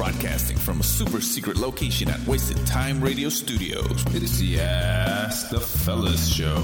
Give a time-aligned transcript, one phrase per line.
[0.00, 4.02] Broadcasting from a super secret location at Wasted Time Radio Studios.
[4.14, 6.62] It is the Ask the Fellas Show.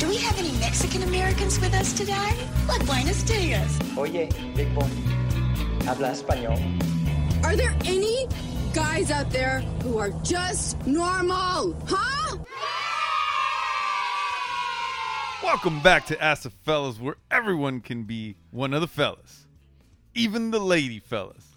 [0.00, 2.36] Do we have any Mexican Americans with us today?
[2.66, 3.78] Like Buenos Dias.
[3.96, 4.88] Oye, Big Boy,
[5.84, 6.58] habla español.
[7.44, 8.26] Are there any
[8.72, 11.76] guys out there who are just normal?
[11.86, 12.38] Huh?
[15.44, 19.46] Welcome back to Ask the Fellas, where everyone can be one of the fellas,
[20.16, 21.53] even the lady fellas.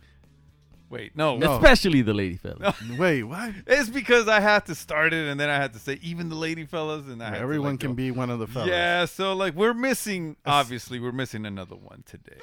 [0.90, 1.56] Wait, no, No.
[1.58, 2.74] Especially the lady fella.
[2.98, 3.52] Wait, what?
[3.66, 6.36] It's because I had to start it, and then I had to say even the
[6.36, 8.70] lady fellas, and I had Everyone can go- be one of the fellas.
[8.70, 10.38] Yeah, so like we're missing.
[10.46, 12.38] Obviously, we're missing another one today.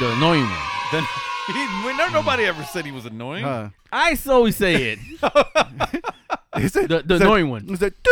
[0.00, 0.58] The annoying one.
[0.92, 1.04] Then
[1.48, 3.44] he, we- no, nobody ever said he was annoying.
[3.44, 3.68] Huh.
[3.92, 4.98] I so say it.
[6.58, 7.68] Is it The- the is it- annoying one.
[7.68, 7.94] Is it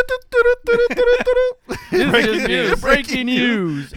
[1.90, 2.80] This is news.
[2.80, 3.94] Breaking news.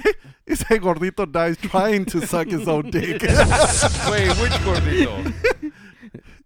[0.49, 3.21] He said Gordito dies trying to suck his own dick.
[3.21, 5.31] Wait, which gordito?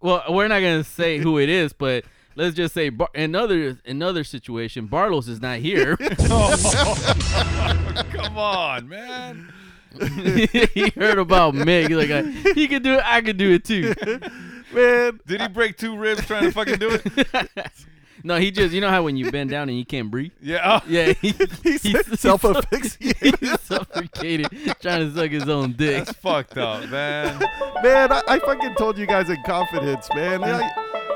[0.02, 2.04] Well, we're not gonna say who it is, but
[2.36, 4.90] let's just say Bar- another another situation.
[4.90, 5.96] Barlos is not here.
[8.12, 9.54] Come on, man.
[10.74, 11.88] he heard about Meg.
[11.88, 13.04] He's like, he could do it.
[13.06, 13.94] I could do it too.
[14.74, 17.28] Man, Did he break two ribs trying to fucking do it?
[18.26, 20.32] No, he just you know how when you bend down and you can't breathe.
[20.42, 20.80] Yeah.
[20.82, 21.32] oh, Yeah, he,
[21.64, 23.38] he said self-asphyxiated.
[23.40, 24.48] he's suffocated
[24.82, 26.06] trying to suck his own dick.
[26.06, 27.38] That's fucked up, man.
[27.84, 30.36] Man, I, I fucking told you guys in confidence, man.
[30.44, 30.72] And, I-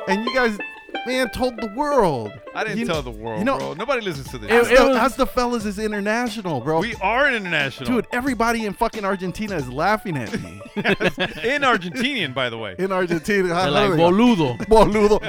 [0.09, 0.57] and you guys,
[1.05, 2.31] man, told the world.
[2.55, 3.73] I didn't You- tell the world, you know- bro.
[3.73, 4.49] Nobody listens to this.
[4.49, 6.79] It- As, it the, was- as the fellas is international, bro.
[6.79, 7.89] we are international.
[7.89, 10.61] Dude, everybody in fucking Argentina is laughing at me.
[10.77, 12.75] in Argentinian, by the way.
[12.79, 13.47] in Argentina.
[13.49, 14.57] They're like boludo.
[14.67, 15.19] Boludo.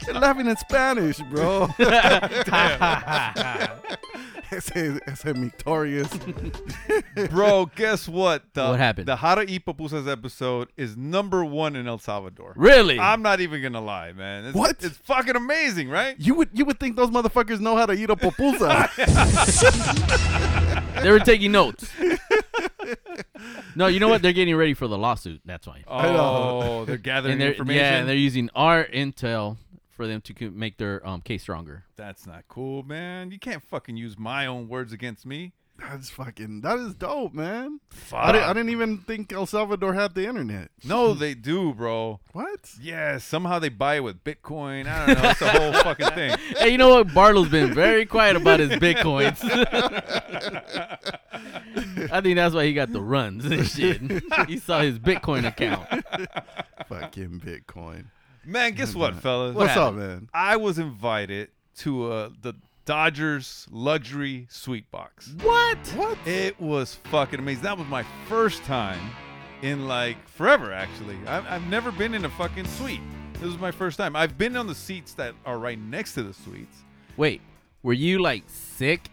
[0.06, 1.68] They're laughing in Spanish, bro.
[4.52, 6.08] ese, ese victorious.
[7.30, 8.42] Bro, guess what?
[8.54, 9.06] The, What happened?
[9.08, 12.52] The How to Eat Pupusas episode is number one in El Salvador.
[12.56, 12.98] Really?
[12.98, 14.46] I'm not even gonna lie, man.
[14.46, 14.76] It's, What?
[14.82, 16.16] It's fucking amazing, right?
[16.18, 18.90] You would you would think those motherfuckers know how to eat a pupusa.
[21.02, 21.88] they were taking notes.
[23.76, 24.22] No, you know what?
[24.22, 25.40] They're getting ready for the lawsuit.
[25.44, 25.84] That's why.
[25.86, 27.80] Oh, they're gathering and they're information.
[27.80, 29.56] yeah, and they're using our intel
[30.00, 31.84] for them to co- make their um, case stronger.
[31.96, 33.32] That's not cool, man.
[33.32, 35.52] You can't fucking use my own words against me.
[35.78, 37.80] That's fucking that is dope, man.
[37.90, 38.18] Fuck.
[38.18, 40.70] I didn't, I didn't even think El Salvador had the internet.
[40.84, 42.20] no, they do, bro.
[42.32, 42.72] What?
[42.80, 44.86] Yeah, somehow they buy it with Bitcoin.
[44.86, 45.30] I don't know.
[45.30, 46.36] It's a whole fucking thing.
[46.56, 47.12] Hey, you know what?
[47.12, 49.38] Bartle's been very quiet about his bitcoins.
[52.10, 54.00] I think that's why he got the runs and shit.
[54.48, 55.86] He saw his Bitcoin account.
[56.88, 58.06] Fucking Bitcoin.
[58.44, 59.54] Man, guess what, fellas?
[59.54, 60.28] What's up, man?
[60.32, 65.32] I was invited to uh, the Dodgers luxury suite box.
[65.42, 65.78] What?
[65.96, 66.18] What?
[66.26, 67.62] It was fucking amazing.
[67.62, 68.98] That was my first time
[69.62, 71.16] in like forever, actually.
[71.26, 73.00] I've, I've never been in a fucking suite.
[73.34, 74.16] This was my first time.
[74.16, 76.78] I've been on the seats that are right next to the suites.
[77.16, 77.40] Wait,
[77.82, 79.08] were you like sick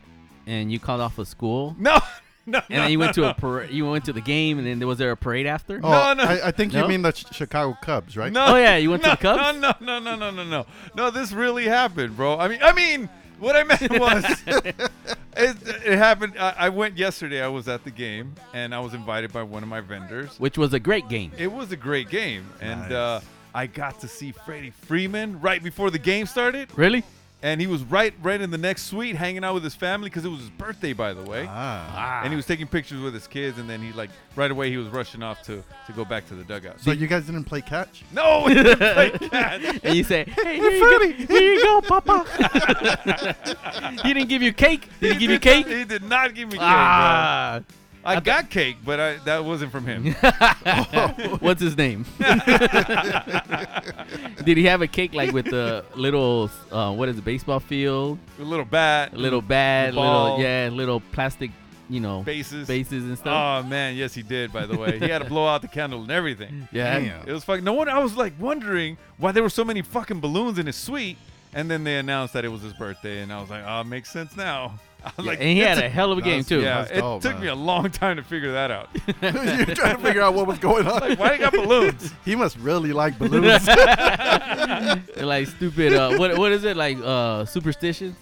[0.45, 1.75] and you called off of school?
[1.77, 1.99] No,
[2.47, 3.69] no, And then you went to a parade.
[3.69, 5.79] You went to the game, and then there was there a parade after?
[5.83, 6.23] Oh, No, no.
[6.23, 6.81] I, I think No?
[6.81, 8.31] you mean the Ch- Chicago Cubs, right?
[8.31, 8.45] No.
[8.47, 9.39] Oh, yeah, you went to the Cubs?
[9.39, 10.65] No, no, no, no, no, no, no.
[10.95, 12.39] No, this really happened, bro.
[12.39, 13.09] I mean, I mean,
[13.39, 16.33] what I meant was, it, it happened.
[16.39, 17.41] I, I went yesterday.
[17.41, 20.39] I was at the game, and I was invited by one of my vendors.
[20.39, 21.31] Which was a great game.
[21.37, 22.91] It was a great game, and Nice.
[22.91, 23.21] uh,
[23.53, 27.03] I got to see Freddie Freeman right before the game started, Really?
[27.47, 30.25] And he was right, right in the next suite, hanging out with his family because
[30.25, 31.47] it was his birthday, by the way.
[31.49, 32.21] Ah.
[32.21, 34.75] And he was taking pictures with his kids, and then he like right away he
[34.75, 36.81] was rushing off to to go back to the dugout.
[36.81, 38.03] So you guys didn't play catch?
[38.11, 39.79] no, he didn't play catch.
[39.83, 42.25] And you say, "Hey, here you go, here you go, Papa."
[44.03, 44.89] he didn't give you cake.
[44.99, 45.67] Did he give you cake?
[45.67, 47.75] He did not give me cake, Ah, bro.
[48.07, 50.13] I got cake, but I, that wasn't from him.
[51.39, 52.05] what's his name?
[54.45, 58.17] Did he have a cake like with the little, uh, what is it, baseball field,
[58.39, 60.37] a little bat, a little bat, ball.
[60.37, 61.51] little yeah, little plastic,
[61.89, 62.67] you know, bases.
[62.67, 63.63] bases and stuff?
[63.65, 64.53] Oh man, yes he did.
[64.53, 66.67] By the way, he had to blow out the candle and everything.
[66.71, 66.99] yeah.
[66.99, 67.27] Damn.
[67.27, 67.63] It was fucking.
[67.63, 67.89] No one.
[67.89, 71.17] I was like wondering why there were so many fucking balloons in his suite,
[71.53, 73.85] and then they announced that it was his birthday, and I was like, oh, it
[73.87, 74.79] makes sense now.
[75.07, 76.61] I was Yeah, like, and he had a hell of a game too.
[76.61, 77.41] Yeah, it dope, took man.
[77.41, 78.89] me a long time to figure that out.
[79.21, 81.15] You're trying to figure out what was going on.
[81.17, 82.13] Why you got balloons?
[82.25, 83.65] He must really like balloons.
[85.17, 85.93] Like stupid.
[85.93, 86.97] Uh, what what is it like?
[87.03, 88.15] Uh, superstitions.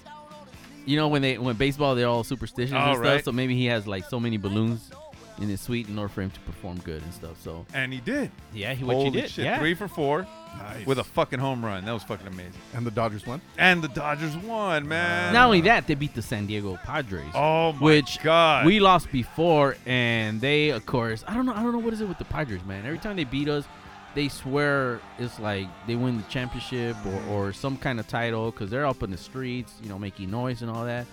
[0.86, 3.24] You know when they when baseball they're all superstitions Oh, and stuff.
[3.24, 4.92] So maybe he has like so many balloons
[5.40, 7.40] in his suite in order for him to perform good and stuff.
[7.42, 8.32] So And he did.
[8.54, 9.30] yeah, he what Holy you did.
[9.30, 9.46] shit.
[9.46, 9.60] Yeah.
[9.60, 10.26] Three for four
[10.58, 10.86] Nice.
[10.86, 11.84] with a fucking home run.
[11.86, 12.54] That was fucking amazing.
[12.74, 13.42] and the Dodgers won.
[13.58, 15.34] And the Dodgers won, man.
[15.34, 17.26] Not only that, they beat the San Diego Padres.
[17.36, 18.66] Oh my which god.
[18.66, 22.00] we lost before, and they, of course, I don't know, I don't know what is
[22.00, 22.86] it with the Padres, man.
[22.86, 23.66] Every time they beat us,
[24.14, 28.70] they swear it's like they win the championship or, or some kind of title because
[28.70, 31.06] they're up in the streets, you know, making noise and all that.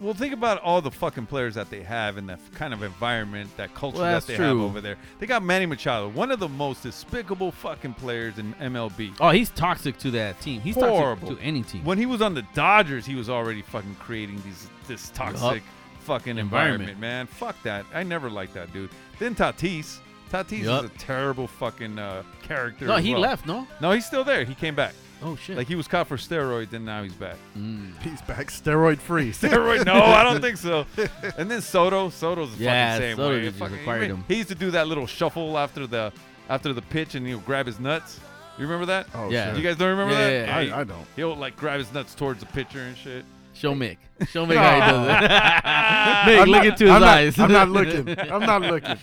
[0.00, 3.50] Well, think about all the fucking players that they have in that kind of environment,
[3.56, 4.96] that culture Well, that they have over there.
[5.18, 9.14] They got Manny Machado, one of the most despicable fucking players in MLB.
[9.20, 10.60] Oh, he's toxic to that team.
[10.60, 11.28] He's Horrible.
[11.28, 11.84] toxic to any team.
[11.84, 15.62] When he was on the Dodgers, he was already fucking creating these this toxic
[16.00, 17.00] fucking environment, Environment.
[17.00, 17.26] man.
[17.26, 17.84] Fuck that.
[17.92, 18.90] I never liked that dude.
[19.18, 19.98] Then Tatis.
[20.30, 20.84] Tatis Yup.
[20.84, 22.86] is a terrible fucking uh, character.
[22.86, 23.20] no, he well.
[23.22, 23.66] left, no?
[23.80, 24.44] No, he's still there.
[24.44, 24.92] He came back.
[25.22, 25.56] Oh, shit.
[25.56, 27.36] Like he was caught for steroids, and now he's back.
[27.56, 28.00] Mm.
[28.02, 29.30] He's back, steroid free.
[29.32, 29.86] Steroid?
[29.86, 30.84] No, I don't think so.
[31.38, 33.42] And then Soto, Soto's the Yeah, fucking same Soto way.
[33.44, 34.24] just Fucking- acquired he, him.
[34.28, 36.12] he used to do that little shuffle after the
[36.48, 38.20] after the pitch, and he'll grab his nuts.
[38.58, 39.06] You remember that?
[39.14, 39.48] Oh, Yeah.
[39.48, 39.56] shit.
[39.56, 40.46] You guys don't remember Yeah, that?
[40.48, 41.06] yeah, I, he- I don't.
[41.16, 43.24] He'll like grab his nuts towards the pitcher and shit.
[43.54, 43.96] Show Mick.
[44.28, 45.30] Show Mick how he does it.
[45.30, 47.38] Mick, I'm look not- into his I'm not- eyes.
[47.38, 48.18] I'm not looking.
[48.30, 48.98] I'm not looking.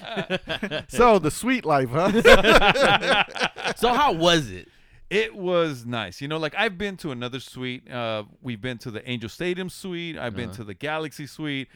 [0.89, 2.11] so the sweet life, huh?
[3.75, 4.67] so how was it?
[5.13, 6.21] It was nice.
[6.21, 7.89] You know, like I've been to another suite.
[7.91, 10.17] Uh, we've been to the Angel Stadium suite.
[10.17, 10.57] I've been Uh-huh.
[10.57, 11.67] to the Galaxy suite.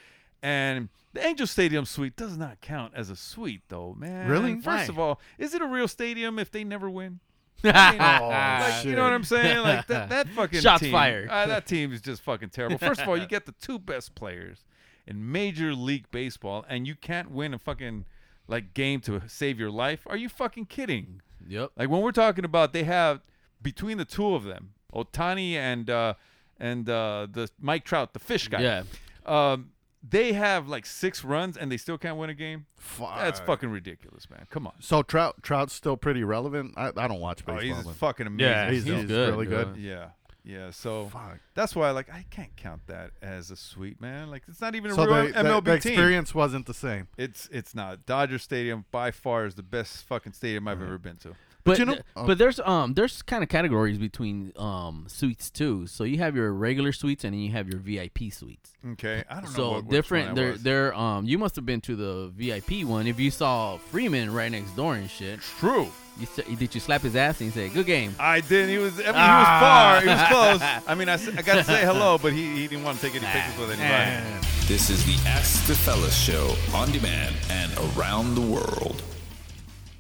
[0.44, 4.28] And the Angel Stadium suite does not count as a suite, though, man.
[4.30, 4.54] Really?
[4.56, 4.84] First Why?
[4.86, 7.20] of all, is it a real stadium if they never win?
[7.64, 9.64] Oh, Like, you know what I'm saying?
[9.64, 11.30] Like that, that fucking Shots team, fired.
[11.30, 12.78] Uh, that team is just fucking terrible.
[12.78, 14.64] First of all, you get the two best players
[15.08, 18.06] in Major League Baseball, and you can't win a fucking
[18.48, 20.02] like game to save your life.
[20.06, 21.22] Are you fucking kidding?
[21.48, 21.72] Yep.
[21.78, 23.22] Like when we're talking about, they have
[23.62, 26.14] between the two of them, Ohtani and uh,
[26.60, 28.62] and uh, the Mike Trout, the fish guy.
[28.62, 28.84] Yeah.
[29.26, 29.72] Um,
[30.08, 32.66] they have like six runs and they still can't win a game.
[33.00, 34.46] That's fucking ridiculous, man.
[34.50, 34.74] Come on.
[34.80, 36.76] So Trout, Trout's still pretty relevant.
[36.78, 37.76] I, I don't watch Oh, baseball.
[37.78, 38.48] he's but- fucking amazing.
[38.52, 39.76] Yeah, he's, he's he's good, really good.
[39.76, 40.10] Yeah,
[40.48, 40.72] yeah.
[40.72, 41.40] So Fuck.
[41.54, 44.32] that's why, like, I can't count that as a sweet man.
[44.32, 45.92] Like, it's not even a So real the, the, MLB the team.
[45.94, 47.10] experience wasn't the same.
[47.18, 48.06] It's it's not.
[48.06, 50.88] Dodger Stadium by far is the best fucking stadium I've mm-hmm.
[50.88, 51.36] ever been to.
[51.68, 52.26] But you know- th- oh.
[52.28, 55.86] but there's um there's kind of categories between um suites too.
[55.88, 58.72] So you have your regular suites and then you have your VIP suites.
[58.94, 59.50] Okay, I don't know.
[59.52, 60.28] So what, which different.
[60.28, 60.64] one They're was.
[60.64, 64.52] they're um you must have been to the VIP one if you saw Freeman right
[64.52, 65.42] next door and shit.
[65.60, 65.88] True.
[66.20, 68.16] You s- did you slap his ass and say good game?
[68.20, 68.70] I did.
[68.70, 69.00] He was.
[69.00, 70.00] I mean, Ah.
[70.02, 70.30] he was far.
[70.30, 70.84] He was close.
[70.88, 73.16] I mean, I, I got to say hello, but he, he didn't want to take
[73.22, 74.48] any pictures with anybody.
[74.68, 79.04] This is the Ask the Fellas show on demand and around the world.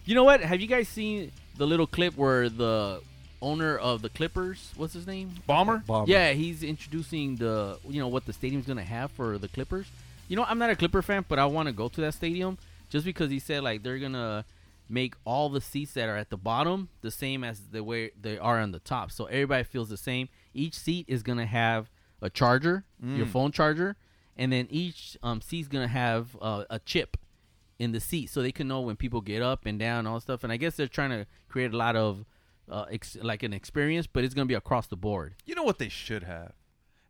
[0.05, 0.41] You know what?
[0.41, 3.01] Have you guys seen the little clip where the
[3.41, 5.31] owner of the Clippers, what's his name?
[5.47, 5.85] Ballmer.
[5.85, 6.07] Ballmer.
[6.07, 9.87] Yeah, he's introducing the you know what the stadium's gonna have for the Clippers.
[10.27, 12.57] You know, I'm not a Clipper fan, but I want to go to that stadium
[12.89, 14.45] just because he said like they're gonna
[14.89, 18.37] make all the seats that are at the bottom the same as the way they
[18.37, 20.29] are on the top, so everybody feels the same.
[20.53, 21.89] Each seat is gonna have
[22.21, 23.95] a charger, your phone charger,
[24.37, 27.17] and then each um, seat's gonna have uh, a chip
[27.79, 30.19] in the seat, so they can know when people get up and down and all
[30.19, 30.43] stuff.
[30.43, 32.25] And I guess they're trying to create a lot of
[32.69, 35.35] uh, ex- like an experience, but it's gonna be across the board.
[35.45, 36.53] You know what they should have.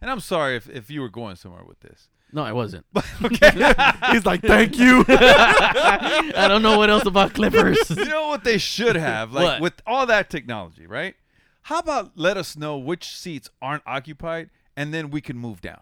[0.02, 2.10] And I'm sorry if, if you were going somewhere with this.
[2.32, 2.86] No, I wasn't.
[3.24, 3.52] okay
[4.12, 5.04] He's like, thank you.
[5.08, 7.90] I don't know what else about Clippers.
[7.90, 9.32] you know what they should have?
[9.34, 9.62] Like What?
[9.62, 11.16] with all that technology, right?
[11.64, 15.82] How about let us know which seats aren't occupied and then we can move down.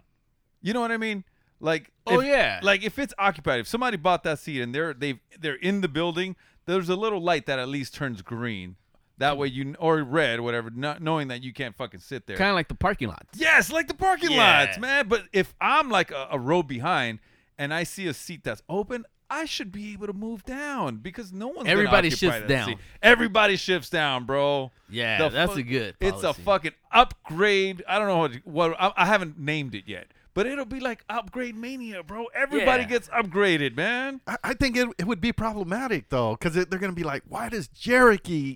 [0.62, 1.24] You know what I mean?
[1.66, 2.60] Like Oh, if- yeah.
[2.64, 5.88] Like if it's occupied, if somebody bought that seat and they're they've they're in the
[5.88, 6.36] building,
[6.68, 8.76] there's a little light that at least turns green.
[9.18, 12.36] That way you or red, whatever, not knowing that you can't fucking sit there.
[12.38, 13.26] kind of like the parking lot.
[13.36, 14.60] Yes, like the parking Yeah.
[14.66, 15.08] lots, man.
[15.08, 17.20] But if I'm like a, a row behind
[17.58, 21.32] and I see a seat that's open, I should be able to move down because
[21.34, 22.68] no one's gonna Everybody occupy shifts that down.
[22.68, 22.78] seat.
[23.02, 24.72] Everybody shifts down, bro.
[24.90, 25.96] Yeah, that's a good.
[26.02, 26.42] It's a policy.
[26.44, 27.84] fucking upgrade.
[27.88, 31.04] I don't know what, what I, I haven't named it yet, but it'll be like
[31.10, 32.28] upgrade mania, bro.
[32.36, 32.90] Everybody Yeah.
[32.90, 34.22] gets upgraded, man.
[34.28, 37.24] I, I think it, it would be problematic though, because they're going to be like,
[37.28, 38.54] why does Jericho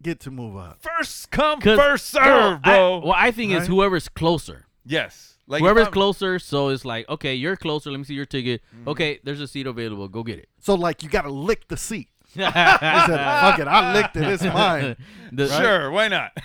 [0.00, 0.78] get to move up?
[0.82, 2.98] First come, first no, serve, I- bro.
[3.00, 3.68] well, I think it's Right?
[3.68, 4.66] whoever's closer.
[4.86, 7.90] yes, like if whoever's closer, so it's like, okay, you're closer.
[7.90, 8.62] Let me see your ticket.
[8.74, 8.88] Mm-hmm.
[8.90, 10.06] Okay, there's a seat available.
[10.08, 10.48] Go get it.
[10.60, 12.08] So like, you got to lick the seat.
[12.34, 14.22] He said, fuck it, I licked it.
[14.22, 14.96] It's mine.
[15.32, 16.30] The- Sure, why not?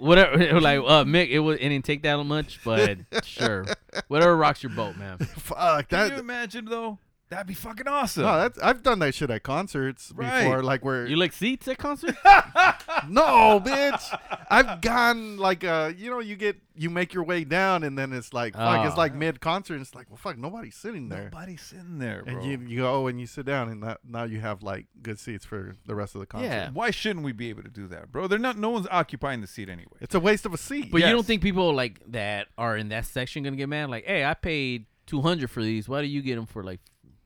[0.00, 0.60] Whatever.
[0.60, 3.66] Like, uh, Mick, it, was, it didn't take that much, but sure.
[4.08, 5.18] Whatever rocks your boat, man.
[5.18, 6.08] Fuck that.
[6.08, 6.98] Can you imagine though?
[7.30, 8.24] That'd be fucking awesome.
[8.24, 10.42] No, that's I've done that shit at concerts Right.
[10.44, 12.18] before, like where You like seats at concerts?
[13.08, 14.18] no, bitch.
[14.50, 18.12] I've gone like uh, you know, you get you make your way down, and then
[18.12, 18.98] it's like fuck, it's Oh.
[18.98, 22.34] like mid concert, and it's like well, fuck, nobody's sitting there, Nobody's sitting there, bro.
[22.34, 25.18] and you you go and you sit down, and that, now you have like good
[25.18, 26.46] seats for the rest of the concert.
[26.48, 26.70] Yeah.
[26.72, 28.26] Why shouldn't we be able to do that, bro?
[28.26, 28.58] They're not.
[28.58, 29.98] No one's occupying the seat anyway.
[30.00, 30.90] it's a waste of a seat.
[30.90, 33.88] But you don't think people like that are in that section gonna get mad?
[33.90, 35.88] Like, hey, I paid two hundred for these.
[35.88, 36.80] Why do you get them for like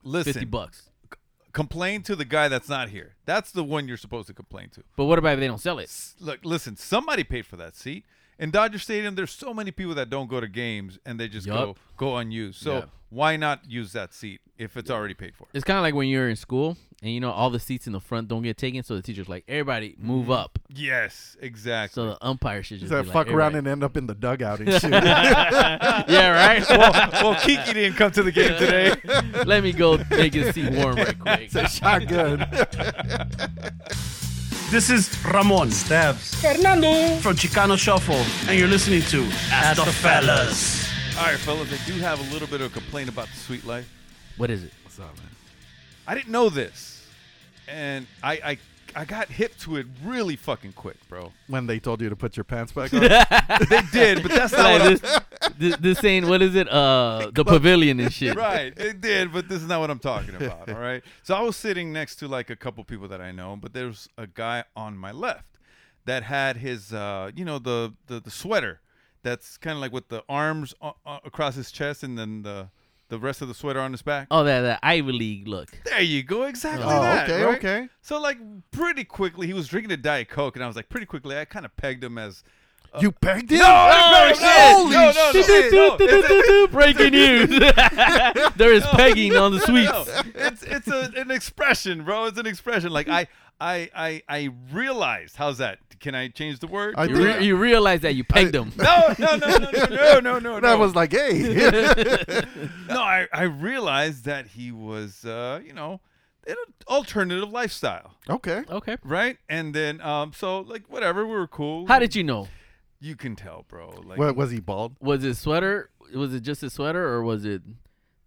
[0.04, 0.90] Listen, fifty bucks?
[1.52, 3.14] complain to the guy that's not here.
[3.26, 4.82] That's the one you're supposed to complain to.
[4.96, 5.84] But what about if they don't sell it?
[5.84, 8.04] S- Look, listen, somebody paid for that seat.
[8.44, 11.46] In Dodger Stadium, there's so many people that don't go to games and they just
[11.46, 11.78] go Yup.
[11.96, 12.60] go unused.
[12.60, 12.84] So Yeah.
[13.08, 15.46] why not use that seat if it's already paid for?
[15.54, 17.94] It's kind of like when you're in school and you know all the seats in
[17.94, 20.32] the front don't get taken, so the teacher's like, everybody move mm-hmm.
[20.32, 20.58] up.
[20.68, 21.94] Yes, exactly.
[21.94, 24.06] So the umpire should Just just that be fuck like, around and end up in
[24.06, 24.90] the dugout and shit.
[24.92, 26.68] yeah, right.
[26.68, 28.92] well, well, Kiki didn't come to the game today.
[29.46, 31.50] Let me go make his seat warm right quick.
[31.50, 32.46] Shotgun.
[34.74, 38.16] This is Ramon Stabs Fernando from Chicano Shuffle,
[38.48, 40.90] and you're listening to Ask, the, Fellas.
[41.16, 43.64] All right, fellas, I do have a little bit of a complaint about the sweet
[43.64, 43.88] life.
[44.36, 44.72] What is it?
[44.82, 45.28] What's up, man?
[46.08, 47.06] I didn't know this,
[47.68, 48.58] and I I,
[48.96, 51.32] I got hip to it really fucking quick, bro.
[51.48, 53.00] When they told you to put your pants back on.
[53.00, 55.20] They did, but that's not Like what this,
[55.58, 56.68] this, this ain't what is it?
[56.68, 58.36] Uh, the pavilion and shit.
[58.36, 58.72] right.
[58.76, 60.68] It did, but this is not what I'm talking about.
[60.70, 61.02] All right.
[61.22, 64.08] So I was sitting next to like a couple people that I know, but there's
[64.16, 65.58] a guy on my left
[66.04, 68.80] that had his, uh, you know, the the, the sweater
[69.22, 72.68] that's kind of like with the arms uh, uh, across his chest and then the
[73.14, 74.26] the rest of the sweater on his back.
[74.30, 75.70] Oh, that that Ivy League look.
[75.84, 76.42] There you go.
[76.44, 77.30] Exactly Oh, that.
[77.30, 77.56] okay, right?
[77.58, 77.88] okay.
[78.02, 78.38] So like
[78.72, 81.44] pretty quickly, he was drinking a diet coke, and I was like, pretty quickly, I
[81.44, 82.42] kind of pegged him as.
[82.92, 83.58] Uh, you pegged him?
[83.58, 84.76] No, I didn't him.
[84.76, 86.50] Holy no, oh, no, no, shit.
[86.50, 87.48] no, no, Breaking news.
[88.56, 89.92] there is pegging on the suites.
[89.92, 90.04] No,
[90.34, 92.26] it's it's a, an expression, bro.
[92.26, 92.90] It's an expression.
[92.92, 93.26] Like I
[93.60, 95.36] I I I realized.
[95.36, 95.78] How's that?
[96.04, 96.94] Can I change the word?
[96.98, 98.72] I You, think- re- you realize that you pegged them.
[98.76, 100.60] no, no, no, no, no, no, no, no.
[100.60, 100.78] That no.
[100.78, 101.32] was like, hey.
[102.90, 103.00] no.
[103.00, 106.02] I I realized that he was, uh, you know,
[106.46, 106.56] an
[106.88, 108.64] alternative lifestyle, okay.
[108.68, 108.98] Okay.
[109.02, 109.38] right?
[109.48, 111.86] And then, um, so like whatever, we were cool.
[111.86, 112.48] How did you know?
[113.00, 113.88] you can tell, bro?
[114.04, 114.96] Like, What, was he bald?
[115.00, 115.88] Was it sweater?
[116.14, 117.62] Was it just his sweater, or was it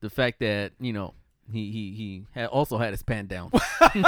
[0.01, 1.13] the fact that you know
[1.51, 3.51] he he he had also had his pant down?
[3.93, 4.03] well,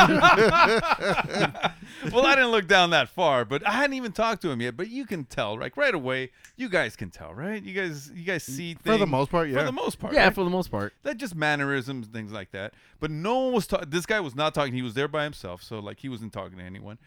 [2.25, 4.75] I didn't look down that far, but I hadn't even talked to him yet.
[4.75, 6.31] But you can tell, like right away.
[6.57, 7.63] You guys can tell, right?
[7.63, 9.59] You guys, you guys see things For the most part, yeah.
[9.59, 10.35] For the most part, yeah, right?
[10.35, 10.93] for the most part.
[11.03, 12.73] that just mannerisms, things like that.
[12.99, 13.89] But no one was talking.
[13.89, 14.73] This guy was not talking.
[14.73, 16.97] He was there by himself, so like he wasn't talking to anyone.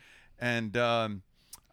[0.41, 1.23] And um,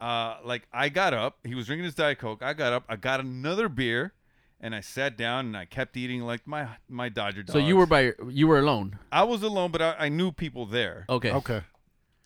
[0.02, 1.38] uh, like I got up.
[1.44, 2.42] He was drinking his diet coke.
[2.42, 2.84] I got up.
[2.90, 4.14] I got another beer,
[4.62, 7.44] and I sat down and I kept eating like my my Dodger.
[7.44, 7.54] Dog.
[7.54, 9.00] So you were by you were alone.
[9.12, 11.06] I was alone, but I, I knew people there.
[11.10, 11.32] Okay.
[11.32, 11.62] Okay.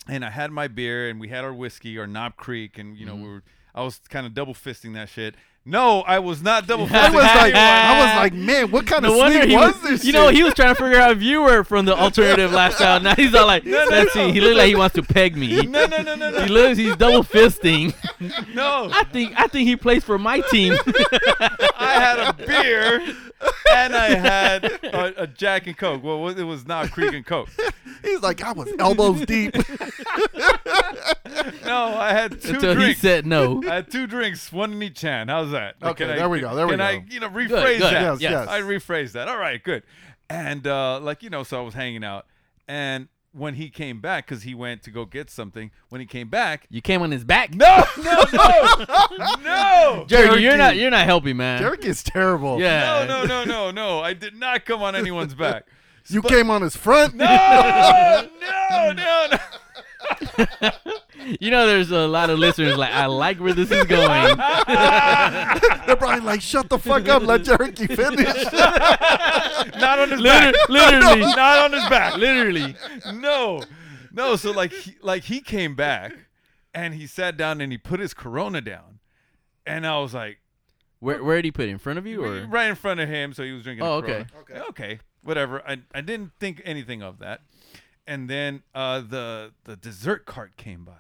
[0.08, 3.06] And I had my beer, and we had our whiskey, our Knob Creek, and you
[3.06, 3.24] know Mm-hmm.
[3.24, 3.44] we were.
[3.76, 5.36] I was kind of double fisting that shit.
[5.66, 6.96] No, I was not double fisting.
[6.96, 7.54] I was like.
[7.56, 9.82] I was like, man, what kind No of wonder sleep he was was.
[9.84, 10.04] this?
[10.06, 10.36] you know, shit?
[10.36, 13.00] he was trying to figure out if you were from the alternative lifestyle.
[13.00, 14.32] Now he's all like, let's see.
[14.32, 15.62] He looked like he wants to peg me.
[15.62, 16.42] no, no, no, no, no.
[16.42, 16.78] He looks.
[16.78, 17.94] He's double fisting.
[18.54, 18.90] no.
[18.94, 19.34] I think.
[19.40, 20.74] I think he plays for my team.
[20.88, 23.16] I had a beer
[23.74, 26.04] and I had a, a Jack and Coke.
[26.04, 27.50] Well, it was Knob Creek and Coke.
[28.04, 29.56] He's like, I was elbows deep.
[31.66, 33.02] No, I had two Until he drinks.
[33.02, 33.62] said no.
[33.64, 35.30] I had two drinks, one in each hand.
[35.30, 35.76] How's that?
[35.82, 36.78] Okay, Can I- there we go, there we go.
[36.78, 37.82] can I, you know, rephrase good.
[37.82, 37.92] that?
[38.02, 38.32] Yes, Yes.
[38.32, 38.48] yes.
[38.48, 39.28] I rephrase that.
[39.28, 39.84] All right, good.
[40.30, 42.26] And uh, like you know, so I was hanging out,
[42.68, 45.72] and when he came back, because he went to go get something.
[45.90, 47.54] When he came back, You came on his back.
[47.54, 48.24] no, no,
[49.18, 50.06] no, no.
[50.08, 50.76] Jerry, you're not.
[50.78, 51.62] You're not helping, man.
[51.62, 52.60] Derek is terrible.
[52.60, 53.06] Yeah.
[53.08, 54.00] No, no, no, no, no.
[54.02, 55.66] I did not come on anyone's back.
[56.08, 57.16] You came on his front.
[57.16, 57.26] No,
[58.42, 60.72] no, no, no.
[61.40, 64.38] You know, there's a lot of listeners like, I like where this is going.
[65.86, 67.24] They're probably like, shut the fuck up.
[67.24, 68.44] Let Jericho finish.
[69.80, 70.70] Not on his Liter- back.
[70.70, 71.20] literally.
[71.36, 72.18] Not on his back.
[72.18, 72.76] Literally.
[73.14, 73.64] No,
[74.12, 74.36] no.
[74.36, 76.14] So like, he, like he came back,
[76.74, 79.00] and he sat down and he put his Corona down,
[79.66, 80.40] and I was like,
[81.00, 82.46] Where where did he put it in front of you or?
[82.48, 83.86] right in front of him, so he was drinking.
[83.86, 84.26] a Oh, okay.
[84.48, 84.66] Corona.
[84.70, 85.00] Okay.
[85.24, 85.62] Whatever.
[85.68, 87.42] I I didn't think anything of that,
[88.08, 90.94] and then uh, the the dessert cart came by.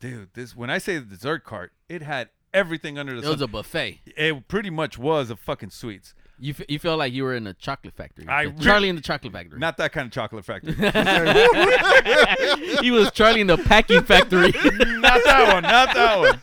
[0.00, 3.32] Dude, this when I say the dessert cart, it had everything under the It sun.
[3.32, 4.00] was a buffet.
[4.06, 6.14] it pretty much was a fucking sweets.
[6.40, 8.24] You, f- you felt like you were in a chocolate factory.
[8.28, 9.58] I re- Charlie in the chocolate factory.
[9.58, 10.72] Not that kind of chocolate factory.
[12.80, 14.52] he was Charlie in the packing factory.
[14.52, 15.62] not that one.
[15.64, 16.40] Not that one.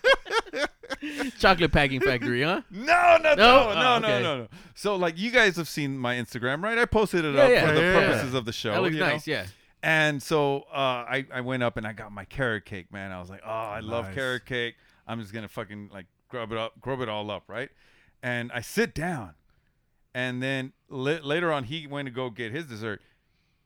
[1.40, 2.62] Chocolate packing factory, huh?
[2.72, 3.38] No, no, no, No?
[3.38, 4.24] no, Oh, no, okay.
[4.24, 4.48] no, no.
[4.76, 6.78] So like you guys have seen my Instagram, right?
[6.78, 7.68] I posted it Yeah, up yeah.
[7.68, 8.08] for the Yeah, yeah, yeah.
[8.08, 8.72] purposes of the show.
[8.74, 9.08] That looks you know?
[9.08, 9.46] nice, yeah.
[9.86, 13.12] And so uh, I I went up and I got my carrot cake, man.
[13.12, 14.16] I was like, oh, I love Nice.
[14.16, 14.76] carrot cake.
[15.08, 17.70] I'm just gonna fucking like grub it up, grub it all up, right?
[18.24, 19.36] And I sit down,
[20.16, 23.00] and then la- later on he went to go get his dessert.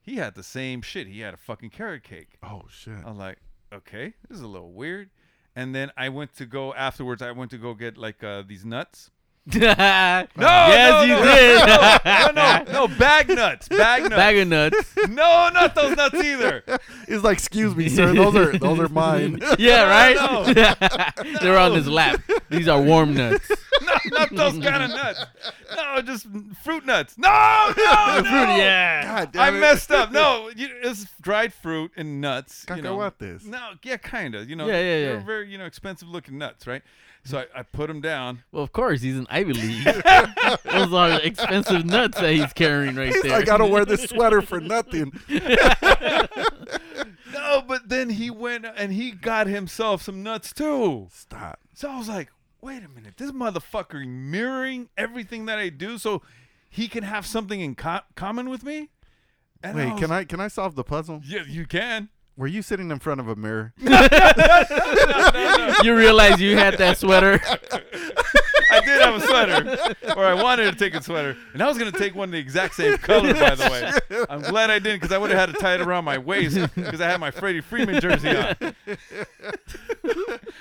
[0.01, 1.07] He had the same shit.
[1.07, 2.38] He had a fucking carrot cake.
[2.43, 2.95] Oh shit.
[3.05, 3.38] I was like,
[3.71, 5.11] okay, this is a little weird.
[5.55, 7.21] And then I went to go afterwards.
[7.21, 9.09] I went to go get like uh, these nuts.
[9.48, 9.67] No, No,
[10.38, 12.36] yes, no, you no, did.
[12.36, 14.15] No, no, no, bag nuts, bag nuts.
[14.15, 14.96] Bag of nuts.
[15.10, 16.63] no, not those nuts either.
[17.08, 18.13] He's like, excuse me, sir.
[18.13, 19.39] Those are those are mine.
[19.58, 20.15] Yeah, right.
[20.15, 21.34] No.
[21.41, 22.22] They're on his lap.
[22.50, 23.50] These are warm nuts.
[23.81, 25.25] No, not those kind of nuts.
[25.74, 26.27] No, just
[26.65, 27.17] fruit nuts.
[27.17, 27.29] No,
[27.77, 27.84] no,
[28.17, 28.24] no.
[28.24, 29.03] Fruit, yeah.
[29.05, 29.62] God damn I it.
[29.62, 30.12] messed up.
[30.12, 32.65] No, you, it's dried fruit and nuts.
[32.67, 32.98] You know.
[32.98, 33.46] Cacahuates.
[33.46, 34.50] No, yeah, kind of.
[34.50, 35.24] You know, Yeah, yeah, they're yeah.
[35.25, 36.81] very, you know, expensive looking nuts, right?
[37.29, 38.43] So I, I put him down.
[38.51, 39.83] Well, of course, he's an Ivy League.
[40.63, 43.33] Those are expensive nuts that he's carrying right there.
[43.36, 45.12] I gotta wear this sweater for nothing.
[47.31, 51.07] No, but then he went and he got himself some nuts too.
[51.12, 51.59] Stop.
[51.74, 52.29] So I was like,
[52.62, 56.21] wait a minute, this motherfucker mirroring everything that I do, so
[56.69, 58.89] he can have something in co- common with me.
[59.63, 61.21] And Wait, was- can I can I solve the puzzle?
[61.24, 62.09] Yeah, you can.
[62.39, 63.74] Were you sitting in front of a mirror?
[65.84, 67.41] you realize you had that sweater.
[68.72, 71.77] I did have a sweater, or I wanted to take a sweater, and I was
[71.77, 73.34] gonna take one the exact same color.
[73.34, 75.81] By the way, I'm glad I didn't because I would have had to tie it
[75.81, 78.55] around my waist because I had my Freddie Freeman jersey on.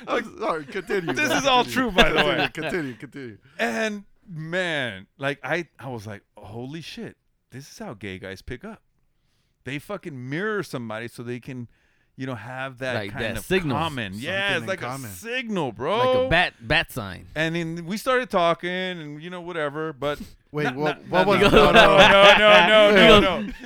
[0.08, 1.12] I'm sorry, continue.
[1.12, 1.90] This man, is all continue.
[1.90, 2.50] true, by the Continue, way.
[2.54, 3.38] Continue, continue.
[3.56, 7.16] And man, like I, I was like, holy shit,
[7.52, 8.82] this is how gay guys pick up.
[9.68, 11.68] They fucking mirror somebody so they can,
[12.16, 13.76] you know, have that Like kind that of signal.
[13.76, 14.12] common.
[14.16, 15.10] Yeah, it's like common.
[15.10, 15.98] a signal, bro.
[15.98, 17.26] like a bat bat sign.
[17.34, 19.92] And then we started talking, and you know, whatever.
[19.92, 20.18] But
[20.52, 23.52] Wait, not- what- not- what not- was- no, no, no, no, no, no, no, no.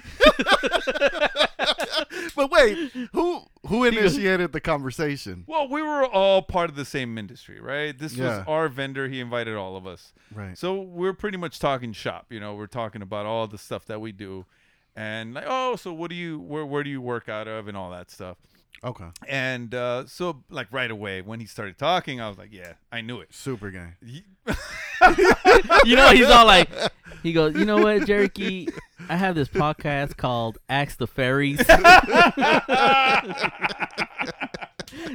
[2.35, 5.44] But wait, who who initiated the conversation?
[5.47, 7.97] Well, we were all part of the same industry, right?
[7.97, 8.38] This Yeah.
[8.38, 9.06] was our vendor.
[9.09, 10.12] He invited all of us.
[10.35, 10.56] Right.
[10.56, 12.26] So we're pretty much talking shop.
[12.30, 14.47] You know, we're talking about all the stuff that we do,
[14.96, 17.76] and like, oh, so what do you, where, where do you work out of, and
[17.76, 18.37] all that stuff.
[18.84, 19.06] Okay.
[19.28, 23.00] And uh, so, like right away when he started talking, I was like, yeah, I
[23.00, 23.32] knew it.
[23.32, 23.94] Super guy.
[24.04, 24.25] He-
[25.84, 26.68] You know, he's all like,
[27.22, 28.68] he goes, you know what, Jerky?
[29.08, 31.58] I have this podcast called Axe the Fairies.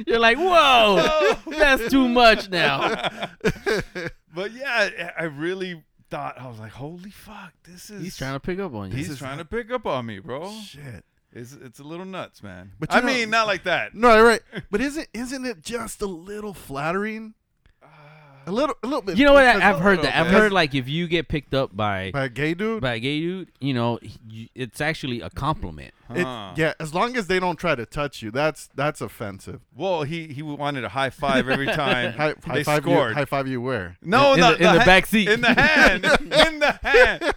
[0.06, 2.80] You're like, whoa, that's too much now.
[4.34, 8.02] but yeah, I I really thought I was like, holy fuck, this is.
[8.02, 8.96] He's trying to pick up on you.
[8.96, 10.50] He's is trying to pick up on me, bro.
[10.64, 11.04] Shit.
[11.32, 12.72] It's it's a little nuts, man.
[12.80, 13.94] But I know- mean, not like that.
[13.94, 14.40] No, right.
[14.70, 17.34] But isn't isn't it just a little flattering?
[18.48, 19.18] A little, a little bit.
[19.18, 19.44] You know what?
[19.44, 20.16] I, I've heard little that.
[20.16, 22.80] I've heard like if you get picked up by by a gay dude.
[22.80, 25.92] by a gay dude, you know, you, it's actually a compliment.
[26.14, 26.54] It, Huh.
[26.56, 29.60] yeah, as long as they don't try to touch you, that's that's offensive.
[29.76, 33.12] Well, he he wanted a high five every time High, they high five, you, scored.
[33.14, 33.98] high five you where?
[34.02, 35.28] no, In no, the- in the ha- back seat.
[35.28, 37.34] in the hand, in the hand.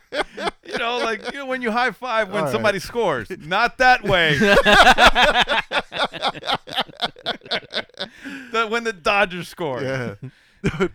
[0.63, 2.51] You know, like you know when you high five when All right.
[2.53, 4.37] somebody scores, not that way.
[8.51, 9.81] the, when the Dodgers score.
[9.81, 10.15] Yeah.
[10.63, 10.91] Dude,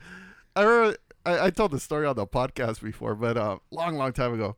[0.54, 4.12] I remember I, I told the story on the podcast before, but uh, long, long
[4.12, 4.56] time ago.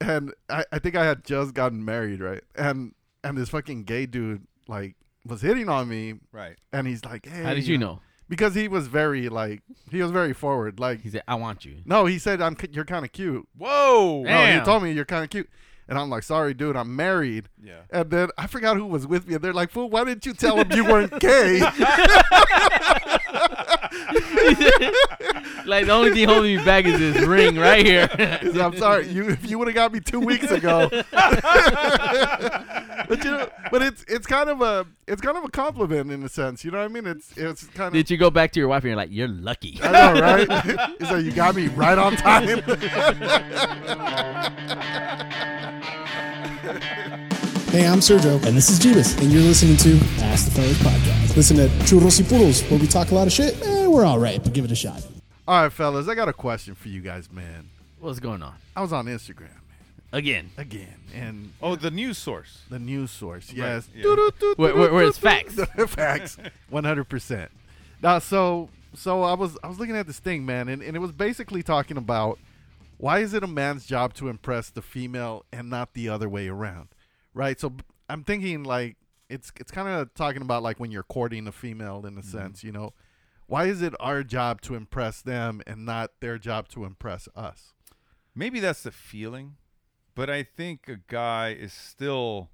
[0.00, 2.42] And I, I think I had just gotten married, right?
[2.54, 4.94] And and this fucking gay dude like
[5.26, 6.56] was hitting on me, Right.
[6.72, 8.00] and he's like, "Hey." How did you know?
[8.28, 10.78] Because he was very like he was very forward.
[10.78, 14.22] Like, He said, "I want you." no, he said, "I'm you're kind of cute." Whoa.
[14.22, 15.48] No, he told me you're kind of cute.
[15.90, 17.48] And I'm like, sorry, dude, I'm married.
[17.58, 17.80] Yeah.
[17.90, 19.36] And then I forgot who was with me.
[19.36, 21.60] And they're like, fool, why didn't you tell him you weren't gay?
[25.66, 28.08] like the only thing holding me back is this ring right here.
[28.60, 29.08] I'm sorry.
[29.08, 30.88] You if you would have got me two weeks ago.
[33.08, 36.22] but you know, but it's it's kind of a it's kind of a compliment in
[36.22, 36.64] a sense.
[36.64, 37.06] You know what I mean?
[37.06, 39.28] It's it's kind of Did you go back to your wife and you're like, "You're
[39.28, 40.48] lucky." I know, right?
[41.00, 42.62] Said, you got me right on time.
[47.70, 48.34] Hey, I'm Sergio.
[48.46, 49.20] And this is Jeebus.
[49.20, 51.36] And you're listening to Ask the Fellas Podcast.
[51.36, 53.60] Listen to Churros y Puros, where we talk a lot of shit.
[53.64, 55.06] Eh, we're all right, but give it a shot.
[55.46, 57.68] All right, fellas, I got a question for you guys, man.
[58.00, 59.50] What's going on I was on Instagram, man,
[60.12, 60.50] again?
[60.56, 62.60] again, and Oh, the news source.
[62.70, 64.02] the news source, yes, yeah.
[64.02, 64.54] Doo-doo-doo-doo-doo-doo.
[64.62, 65.54] Where, where, where it's facts.
[65.88, 66.36] facts,
[66.70, 67.50] one hundred percent.
[68.02, 71.00] Now, so so I was I was looking at this thing, man, and, and it
[71.00, 72.38] was basically talking about
[72.98, 76.46] why is it a man's job to impress the female and not the other way
[76.48, 76.88] around,
[77.38, 77.58] right?
[77.60, 77.72] So
[78.08, 78.96] I'm thinking like
[79.30, 82.64] it's it's kind of talking about like when you're courting a female in a sense,
[82.64, 82.94] you know,
[83.46, 87.74] why is it our job to impress them and not their job to impress us?
[88.34, 89.56] Maybe that's the feeling,
[90.14, 92.50] but I think a guy is still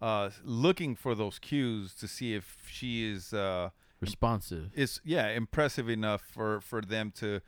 [0.00, 3.70] uh, looking for those cues to see if she is uh,
[4.00, 4.70] Responsive.
[4.74, 7.40] is yeah impressive enough for for them to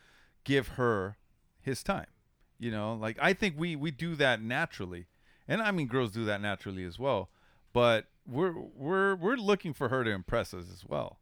[0.44, 1.18] give her
[1.60, 2.06] his time.
[2.58, 5.06] You know, like I think we we do that naturally,
[5.48, 7.30] and I mean girls do that naturally as well.
[7.72, 11.18] But we're we're we're looking for her to impress us as well.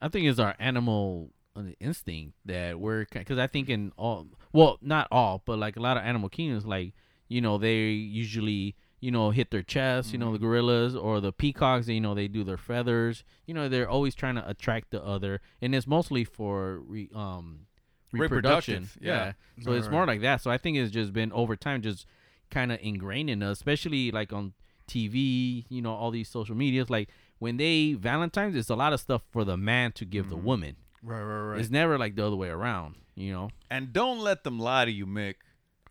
[0.00, 4.78] I think it's our animal uh, instinct that we're because I think in all well
[4.82, 6.92] not all but like a lot of animal kingdoms like
[7.28, 10.46] you know they usually you know hit their chest you know the Mm-hmm.
[10.46, 14.34] gorillas or the peacocks you know they do their feathers you know they're always trying
[14.36, 17.66] to attract the other and it's mostly for re, um
[18.12, 19.32] reproduction Reproductive, yeah.
[19.62, 22.06] so it's more like that so I think it's just been over time just
[22.52, 24.52] kind of ingrained in us especially like on
[24.86, 27.08] TV you know all these social medias like
[27.40, 30.46] when they Valentine's it's a lot of stuff for the man to give the mm-hmm.
[30.46, 31.60] woman Right, right, right.
[31.60, 33.50] it's never like the other way around, you know.
[33.68, 35.34] And don't let them lie to you, Mick.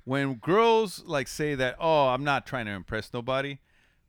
[0.05, 3.57] When girls like say that, "Oh, I'm not trying to impress nobody,"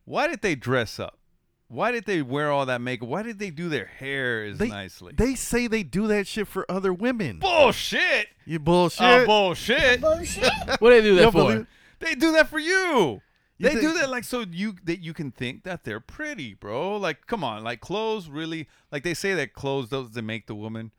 [0.04, 1.18] why did they dress up?
[1.66, 3.08] Why did they wear all that makeup?
[3.08, 5.14] Why did they do their hair as They, nicely?
[5.16, 7.38] they say they do that shit for other women.
[7.38, 8.28] bullshit.
[8.44, 9.00] You bullshit.
[9.02, 10.00] Oh, bullshit.
[10.00, 10.52] bullshit.
[10.78, 11.38] What do they do that don't for?
[11.38, 11.66] believe-
[12.02, 13.22] They do that for you.
[13.58, 16.96] You They do that like so you that you can think that they're pretty, bro.
[16.96, 20.90] Like, come on, like clothes really like they say that clothes doesn't make the woman,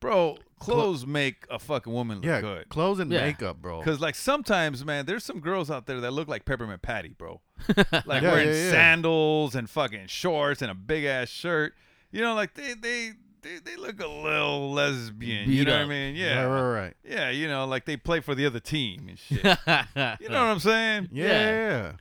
[0.00, 0.36] bro.
[0.58, 2.68] Clothes make a fucking woman look yeah, good.
[2.68, 3.24] clothes and Yeah.
[3.24, 3.78] makeup, bro.
[3.78, 7.40] Because like sometimes, man, there's some girls out there that look like Peppermint Patty, bro.
[8.04, 8.70] Like Yeah, wearing yeah, yeah.
[8.70, 11.72] sandals and fucking shorts and a big ass shirt.
[12.12, 15.48] You know, like they they they, they look a little lesbian.
[15.50, 15.82] you Beat know what.
[15.82, 16.14] I mean?
[16.14, 16.42] Yeah.
[16.42, 16.94] right, right.
[17.04, 19.44] Yeah, you know, like they play for the other team and shit.
[19.44, 21.08] you know what I'm saying?
[21.12, 21.50] Yeah, Yeah.
[21.50, 21.92] yeah.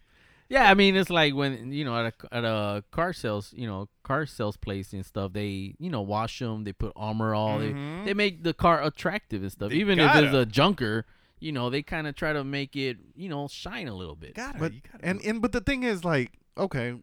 [0.51, 3.67] Yeah, I mean it's like when you know at a at a car sales, you
[3.67, 5.31] know, car sales place and stuff.
[5.33, 8.05] They you know wash them, they put armor all, they mm-hmm.
[8.05, 9.69] they make the car attractive and stuff.
[9.69, 10.39] They Even if it's gotta.
[10.39, 11.05] a junker,
[11.39, 14.33] you know, they kind of try to make it you know shine a little bit.
[14.33, 14.71] Gotta, But
[15.01, 16.95] and and but the thing is, like, okay,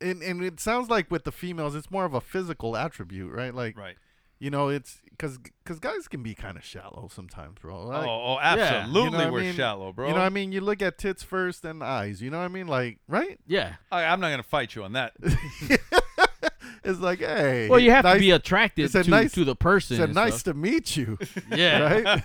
[0.00, 3.54] and and it sounds like with the females, it's more of a physical attribute, right?
[3.54, 3.96] Like, right.
[4.38, 7.86] you know, it's because because guys can be kind of shallow sometimes, bro.
[7.86, 9.54] Like, oh, oh, yeah, you know absolutely, what I we're mean?
[9.54, 10.08] shallow, bro.
[10.08, 10.52] You know what I mean?
[10.52, 12.22] You look at tits first, and eyes.
[12.22, 12.68] You know what I mean?
[12.68, 13.38] Like, right?
[13.46, 13.74] Yeah.
[13.90, 15.14] I, I'm not gonna fight you on that.
[16.84, 17.68] It's like, hey.
[17.68, 19.96] Well, you have nice, to be attracted to, nice- to the person.
[19.98, 20.54] Said and nice stuff.
[20.54, 21.18] to meet you.
[21.54, 22.02] Yeah.
[22.02, 22.22] right?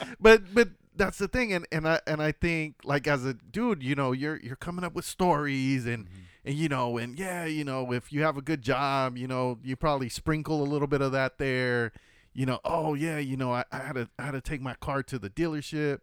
[0.20, 3.82] but but that's the thing, and and I and I think like as a dude,
[3.82, 6.22] you know, you're you're coming up with stories and Mm-hmm.
[6.44, 9.58] And you know and yeah, you know, if you have a good job, you know,
[9.62, 11.92] you probably sprinkle a little bit of that there.
[12.34, 14.74] You know, oh yeah, you know, I, I had to I had to take my
[14.74, 16.00] car to the dealership.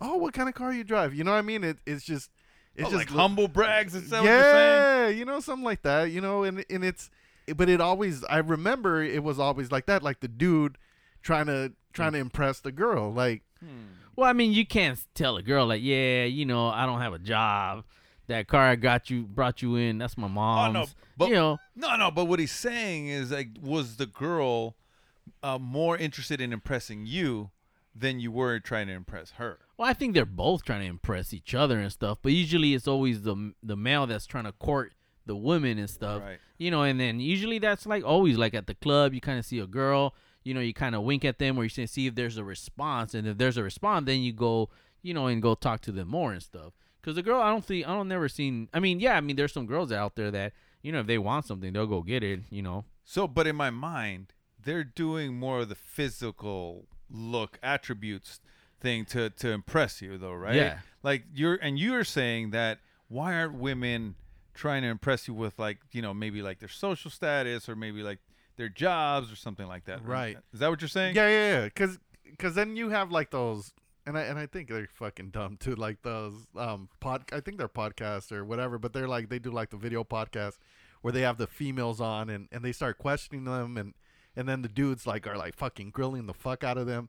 [0.00, 1.14] Oh, what kind of car you drive?
[1.14, 1.64] You know what I mean?
[1.64, 2.30] It, it's just
[2.76, 3.94] it's Oh, just like li- humble brags.
[3.94, 4.82] Is that what you're saying?
[4.82, 7.10] yeah, you know, something like that, you know, and and it's,
[7.56, 10.76] but it always, I remember it was always like that, like the dude
[11.22, 13.94] trying to trying to impress the girl, like, hmm.
[14.14, 17.12] Well, I mean, you can't tell a girl like, yeah, you know, I don't have
[17.14, 17.84] a job.
[18.28, 19.98] That car I got you brought you in.
[19.98, 20.76] That's my mom's.
[20.76, 20.86] Oh, no,
[21.16, 22.10] but you know, no, no.
[22.10, 24.76] But what he's saying is like, was the girl
[25.42, 27.50] uh, more interested in impressing you
[27.94, 29.58] than you were trying to impress her?
[29.76, 32.86] Well, I think they're both trying to impress each other and stuff, but usually it's
[32.86, 34.92] always the the male that's trying to court
[35.24, 36.22] the women and stuff.
[36.22, 36.38] Right.
[36.58, 39.46] You know, and then usually that's like always like at the club, you kind of
[39.46, 40.14] see a girl,
[40.44, 42.44] you know, you kind of wink at them or you say- see if there's a
[42.44, 44.68] response, and if there's a response, then you go,
[45.02, 46.72] you know, and go talk to them more and stuff.
[47.08, 48.68] Because the girl, I don't think I don't never seen.
[48.74, 51.16] I mean, yeah, I mean, there's some girls out there that you know if they
[51.16, 52.40] want something, they'll go get it.
[52.50, 52.84] You know.
[53.02, 58.40] So, but in my mind, they're doing more of the physical look attributes
[58.78, 60.54] thing to to impress you, though, right?
[60.54, 60.80] Yeah.
[61.02, 64.14] Like you're and you're saying that why aren't women
[64.52, 68.02] trying to impress you with like you know maybe like their social status or maybe
[68.02, 68.18] like
[68.58, 70.04] their jobs or something like that?
[70.04, 70.36] Right.
[70.52, 71.16] Is that what you're saying?
[71.16, 73.72] yeah, yeah, yeah, because because then you have like those,
[74.08, 77.58] and I and I think they're fucking dumb too, like those um pod, I think
[77.58, 80.58] they're podcasts or whatever, but they're like they do like the video podcast
[81.02, 83.94] where they have the females on and and they start questioning them and
[84.34, 87.08] and then the dudes like are like fucking grilling the fuck out of them,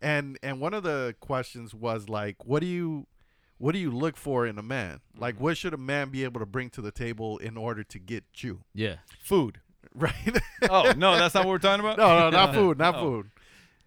[0.00, 3.06] and and one of the questions was like, what do you
[3.58, 5.00] what do you look for in a man?
[5.16, 7.98] Like, what should a man be able to bring to the table in order to
[7.98, 8.60] get you?
[8.74, 8.96] Yeah.
[9.20, 9.60] Food.
[9.94, 10.38] Right?
[10.68, 11.98] Oh no, that's not what we're talking about.
[11.98, 13.00] no, no, not food, not Oh.
[13.00, 13.30] food.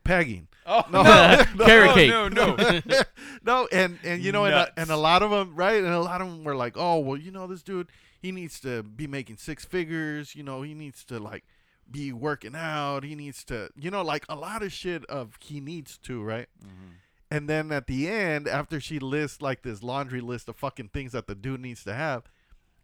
[0.03, 0.47] Pegging.
[0.65, 1.01] Oh No.
[1.55, 2.09] no, Carrot no, cake.
[2.11, 3.01] no, no.
[3.43, 5.83] no, and and you know, and a, and a lot of them, right?
[5.83, 8.59] And a lot of them were like, "Oh, well, you know, this dude, he needs
[8.61, 10.35] to be making six figures.
[10.35, 11.43] You know, he needs to like
[11.89, 13.03] be working out.
[13.03, 16.47] He needs to, you know, like a lot of shit of he needs to, right?"
[16.63, 16.91] Mm-hmm.
[17.29, 21.13] And then at the end, after she lists like this laundry list of fucking things
[21.13, 22.23] that the dude needs to have,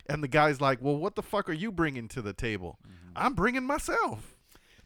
[0.10, 2.80] and the guy's like, "Well, what the fuck are you bringing to the table?
[2.86, 3.12] Mm-hmm.
[3.16, 4.37] I'm bringing myself."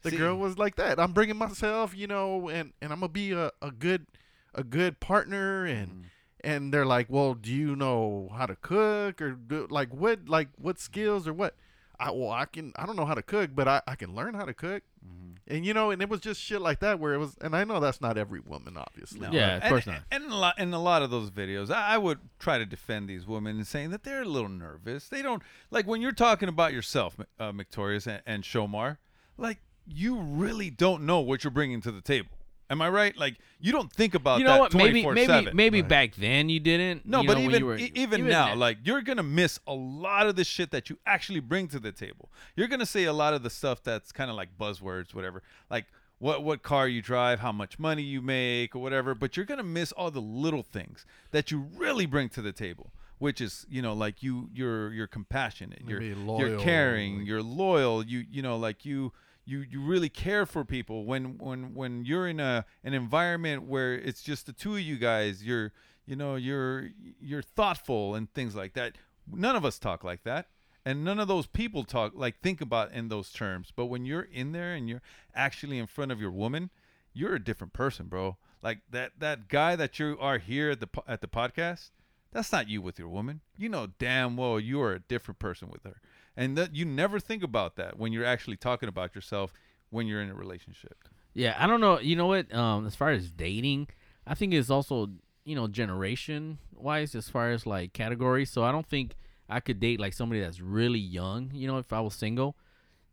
[0.02, 1.00] The See- girl was like that.
[1.00, 4.06] I'm bringing myself, you know, and and I'm gonna be a, a good
[4.54, 5.88] a good partner and.
[5.88, 6.00] Mm-hmm.
[6.44, 10.48] And they're like, "Well, do you know how to cook, or do, like what, like
[10.56, 11.54] what skills, or what?"
[12.02, 12.72] I well, I can.
[12.74, 14.82] I don't know how to cook, but I, I can learn how to cook.
[15.06, 15.54] Mm-hmm.
[15.54, 17.36] And you know, and it was just shit like that where it was.
[17.40, 19.20] And I know that's not every woman, obviously.
[19.20, 19.30] No.
[19.30, 20.02] Yeah, of and, course not.
[20.10, 22.66] And in a lot, in a lot of those videos, I, I would try to
[22.66, 25.08] defend these women and saying that they're a little nervous.
[25.08, 28.98] They don't like when you're talking about yourself, uh, Victorious and, and Shomar.
[29.38, 32.30] Like you really don't know what you're bringing to the table.
[32.70, 33.14] Am I right?
[33.16, 34.74] Like you don't think about you know that what?
[34.74, 35.52] Maybe, maybe, 24/7.
[35.54, 37.04] maybe back then you didn't.
[37.04, 39.60] No, you but know, even you were- e- even now, then- like you're gonna miss
[39.66, 42.30] a lot of the shit that you actually bring to the table.
[42.56, 45.84] You're gonna say a lot of the stuff that's kind of like buzzwords, whatever, like
[46.18, 49.14] what what car you drive, how much money you make, or whatever.
[49.14, 52.90] But you're gonna miss all the little things that you really bring to the table,
[53.18, 56.06] which is you know like you you're you're compassionate, you're be
[56.38, 59.12] you're caring, you're loyal, you you know like you.
[59.44, 61.04] You, you really care for people.
[61.04, 64.96] When when when you're in a an environment where it's just the two of you
[64.96, 65.72] guys you're
[66.06, 68.96] you know you're you're thoughtful and things like that.
[69.30, 70.46] None of us talk like that.
[70.84, 73.72] And none of those people talk like think about in those terms.
[73.74, 75.02] But when you're in there and you're
[75.34, 76.70] actually in front of your woman
[77.14, 78.36] you're a different person bro.
[78.62, 81.90] Like that that guy that you are here at the at the podcast
[82.32, 83.40] that's not you with your woman.
[83.58, 86.00] You know damn well you are a different person with her
[86.36, 89.52] and that you never think about that when you're actually talking about yourself
[89.90, 91.98] when you're in a relationship Yeah, I don't know.
[91.98, 92.52] You know what?
[92.54, 93.88] Um, as far as dating,
[94.26, 95.10] I think it's also
[95.44, 98.50] you know generation wise as far as like categories.
[98.50, 99.16] So I don't think
[99.48, 101.50] I could date like somebody that's really young.
[101.52, 102.56] You know, if I was single,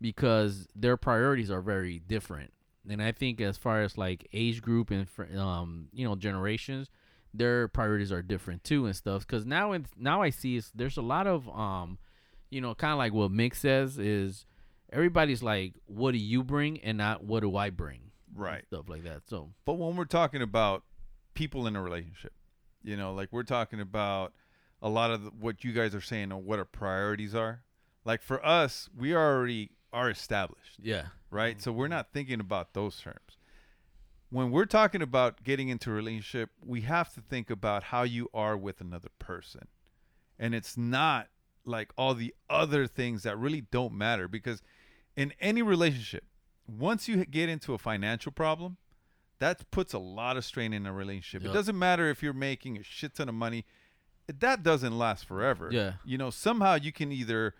[0.01, 2.53] because their priorities are very different.
[2.89, 6.89] And I think as far as like age group and um you know generations,
[7.33, 9.25] their priorities are different too and stuff.
[9.25, 11.99] Because now in, now I see is there's a lot of um
[12.49, 14.45] you know kind of like what Mick says is
[14.91, 19.03] everybody's like what do you bring and not what do I bring right stuff like
[19.03, 19.21] that.
[19.27, 20.83] So But when we're talking about
[21.33, 22.33] people in a relationship,
[22.83, 24.33] you know, like we're talking about
[24.81, 27.63] a lot of the, what you guys are saying or what our priorities are.
[28.05, 31.55] Like for us, we already are established, yeah, right?
[31.55, 31.63] Mm-hmm.
[31.63, 33.37] So we're not thinking about those terms.
[34.29, 38.29] When we're talking about getting into a relationship, we have to think about how you
[38.33, 39.67] are with another person.
[40.37, 41.27] And it's not
[41.65, 44.61] like all the other things that really don't matter because
[45.15, 46.23] in any relationship,
[46.67, 48.77] once you get into a financial problem,
[49.39, 51.49] that puts a lot of strain in a relationship.
[51.49, 53.65] It doesn't matter if you're making a shit ton of money.
[54.27, 55.69] That doesn't last forever.
[55.71, 55.93] Yeah.
[56.05, 57.55] You know, somehow you can either,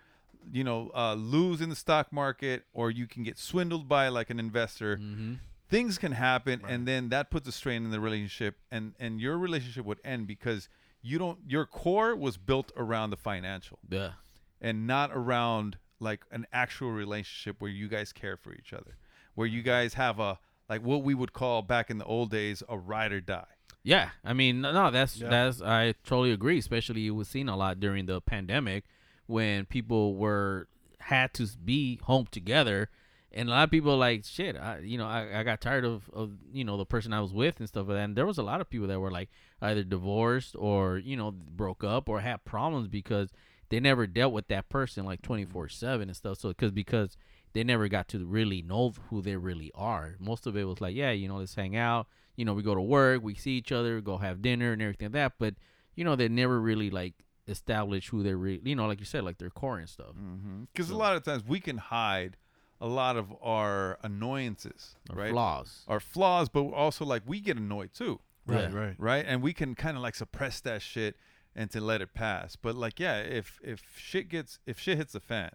[0.52, 4.30] you know, uh, lose in the stock market or you can get swindled by like
[4.30, 4.98] an investor.
[4.98, 5.34] Mm-hmm.
[5.68, 9.38] Things can happen and then that puts a strain in the relationship and and your
[9.38, 10.68] relationship would end because
[11.02, 14.12] you don't your core was built around the financial yeah,
[14.60, 18.96] and not around like an actual relationship where you guys care for each other,
[19.34, 22.62] where you guys have a like what we would call back in the old days
[22.68, 23.44] a ride or die.
[23.82, 24.10] yeah.
[24.24, 26.58] I mean, no, no, that's that's I totally agree.
[26.58, 28.84] Especially it was seen a lot during the pandemic
[29.26, 30.68] when people were
[31.00, 32.90] had to be home together.
[33.32, 34.56] And a lot of people like shit.
[34.56, 37.32] I, you know, I, I got tired of, of you know the person I was
[37.32, 38.04] with and stuff like that.
[38.04, 39.30] And there was a lot of people that were like
[39.62, 43.30] either divorced or you know broke up or had problems because
[43.68, 45.26] they never dealt with that person like mm-hmm.
[45.26, 46.38] twenty four seven and stuff.
[46.38, 47.16] So because because
[47.52, 50.16] they never got to really know who they really are.
[50.20, 52.06] Most of it was like, yeah, you know, let's hang out.
[52.36, 55.06] You know, we go to work, we see each other, go have dinner and everything
[55.06, 55.32] like that.
[55.38, 55.54] But
[55.94, 57.14] you know, they never really like
[57.46, 60.14] establish who they're really, you know, like you said, like their core and stuff.
[60.16, 60.64] Mm-hmm.
[60.72, 62.36] Because a lot of times we can hide
[62.80, 65.30] a lot of our annoyances, Or right?
[65.32, 65.84] Flaws.
[65.88, 68.20] Our flaws, but also like we get annoyed too.
[68.46, 68.76] Right, Yeah.
[68.76, 68.94] right.
[68.98, 69.24] right?
[69.26, 71.16] And we can kind of like suppress that shit
[71.54, 72.56] and to let it pass.
[72.56, 75.50] But like, yeah, if if shit gets if shit hits the fan,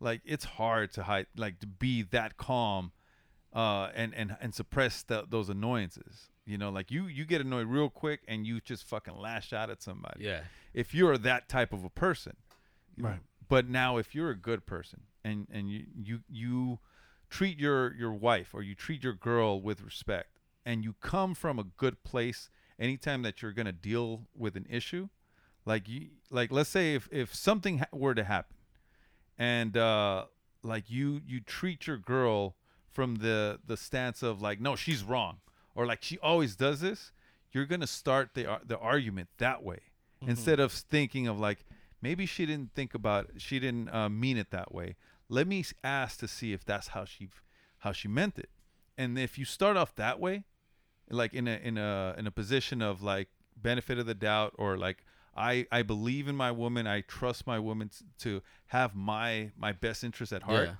[0.00, 2.92] like it's hard to hide, like to be that calm,
[3.52, 6.30] uh, and and and suppress the, those annoyances.
[6.46, 9.68] You know, like you you get annoyed real quick and you just fucking lash out
[9.68, 10.24] at somebody.
[10.24, 10.42] Yeah.
[10.72, 12.36] If you're that type of a person,
[12.98, 13.20] Right.
[13.48, 16.78] But now, if you're a good person and and you you you
[17.28, 21.58] treat your your wife or you treat your girl with respect, and you come from
[21.58, 25.08] a good place, anytime that you're gonna deal with an issue,
[25.64, 28.56] like you like let's say if if something ha- were to happen,
[29.38, 30.24] and uh
[30.62, 32.54] like you you treat your girl
[32.90, 35.38] from the the stance of like no she's wrong
[35.74, 37.12] or like she always does this
[37.52, 39.78] you're gonna start the the argument that way
[40.26, 41.64] instead of thinking of like
[42.00, 44.96] maybe she didn't think about she didn't uh, mean it that way
[45.28, 47.28] let me ask to see if that's how she
[47.78, 48.50] how she meant it
[48.98, 50.44] and if you start off that way
[51.10, 54.76] like in a in a in a position of like benefit of the doubt or
[54.76, 55.04] like
[55.36, 59.72] I I believe in my woman I trust my woman t- to have my my
[59.72, 60.74] best interest at heart Yeah.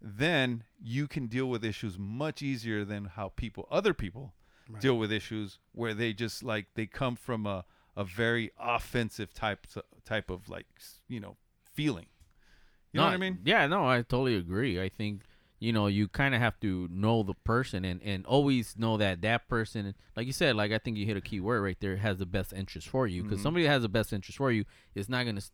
[0.00, 4.34] then you can deal with issues much easier than how people, other people,
[4.80, 7.64] deal with issues where they just like they come from a
[7.96, 9.66] a very offensive type
[10.04, 10.66] type of like
[11.08, 12.06] you know feeling.
[12.94, 13.38] You know No, what I mean?
[13.44, 14.80] Yeah, no, I totally agree.
[14.80, 15.22] I think
[15.60, 19.20] you know you kind of have to know the person and and always know that
[19.22, 21.96] that person, like you said, like I think you hit a key word right there,
[21.96, 23.22] has the best interest for you.
[23.22, 23.42] Because Mhm.
[23.42, 25.44] somebody that has the best interest for you is not going to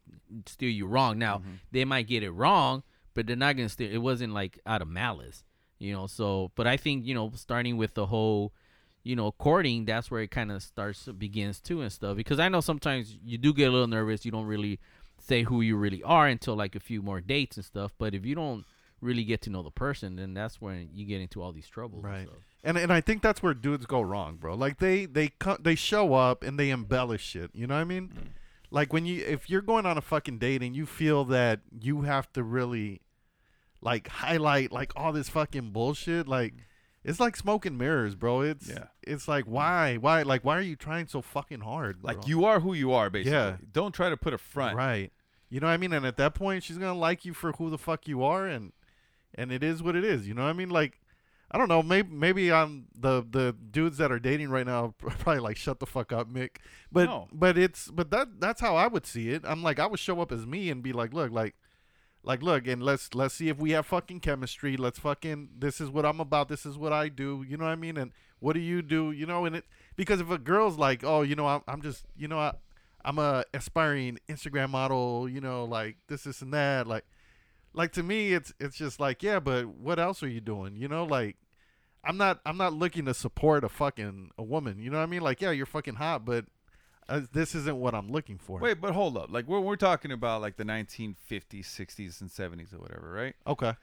[0.47, 1.19] steer you wrong.
[1.19, 1.55] Now Mm-hmm.
[1.73, 2.83] they might get it wrong,
[3.15, 3.91] but they're not going to steer.
[3.91, 5.43] It wasn't like out of malice,
[5.79, 6.07] you know.
[6.07, 8.53] So, but I think you know, starting with the whole
[9.03, 12.19] you know, courting, that's where it kind of starts begins too and stuff.
[12.19, 14.27] Because I know sometimes you do get a little nervous.
[14.27, 14.79] You don't really
[15.21, 17.93] say who you really are until like a few more dates and stuff.
[17.99, 18.65] But if you don't
[19.01, 22.05] really get to know the person, then that's when you get into all these troubles.
[22.05, 22.29] and Right.
[22.63, 24.55] And and I think that's where dudes go wrong, bro.
[24.55, 27.51] Like they they co- they show up and they embellish shit.
[27.55, 28.09] You know what I mean?
[28.09, 28.27] Mm.
[28.71, 32.03] Like when you if you're going on a fucking date and you feel that you
[32.03, 33.01] have to really
[33.81, 36.55] like highlight like all this fucking bullshit, like
[37.05, 38.41] it's like smoke and mirrors, bro.
[38.43, 38.85] It's Yeah.
[39.03, 41.99] it's like why why like why are you trying so fucking hard?
[42.03, 43.33] Like you are who you are, basically.
[43.39, 43.57] Yeah.
[43.73, 44.77] Don't try to put a front.
[44.77, 45.13] Right.
[45.49, 45.93] You know what I mean?
[45.93, 48.73] And at that point, she's gonna like you for who the fuck you are, and
[49.35, 50.29] and it is what it is.
[50.29, 50.71] You know what I mean?
[50.71, 51.01] Like,
[51.51, 51.83] I don't know.
[51.83, 55.87] Maybe maybe I'm the the dudes that are dating right now probably like shut the
[55.87, 56.57] fuck up, Mick.
[56.93, 57.29] But No.
[57.33, 59.43] but it's but that that's how I would see it.
[59.45, 61.55] I'm like I would show up as me and be like, look, like.
[62.23, 64.77] Like look and let's let's see if we have fucking chemistry.
[64.77, 66.49] Let's fucking this is what I'm about.
[66.49, 67.45] This is what I do.
[67.49, 67.97] You know what I mean?
[67.97, 69.11] And what do you do?
[69.11, 69.65] You know, and it
[69.97, 72.53] because if a girl's like, oh, you know, I'm, I'm just, you know, I,
[73.05, 76.87] I'm a aspiring Instagram model, you know, like this, this, and that.
[76.87, 77.05] Like,
[77.73, 80.77] like to me, it's it's just like, yeah, but what else are you doing?
[80.77, 81.37] You know, like,
[82.05, 84.79] I'm not I'm not looking to support a fucking a woman.
[84.79, 85.23] You know what I mean?
[85.23, 86.45] Like, yeah, you're fucking hot, but
[87.11, 88.59] uh, this isn't what I'm looking for.
[88.61, 89.31] Wait, but hold up.
[89.31, 91.17] Like we're we're talking about like the 1950s,
[91.67, 93.35] 60s, and 70s or whatever, right?
[93.47, 93.75] Okay.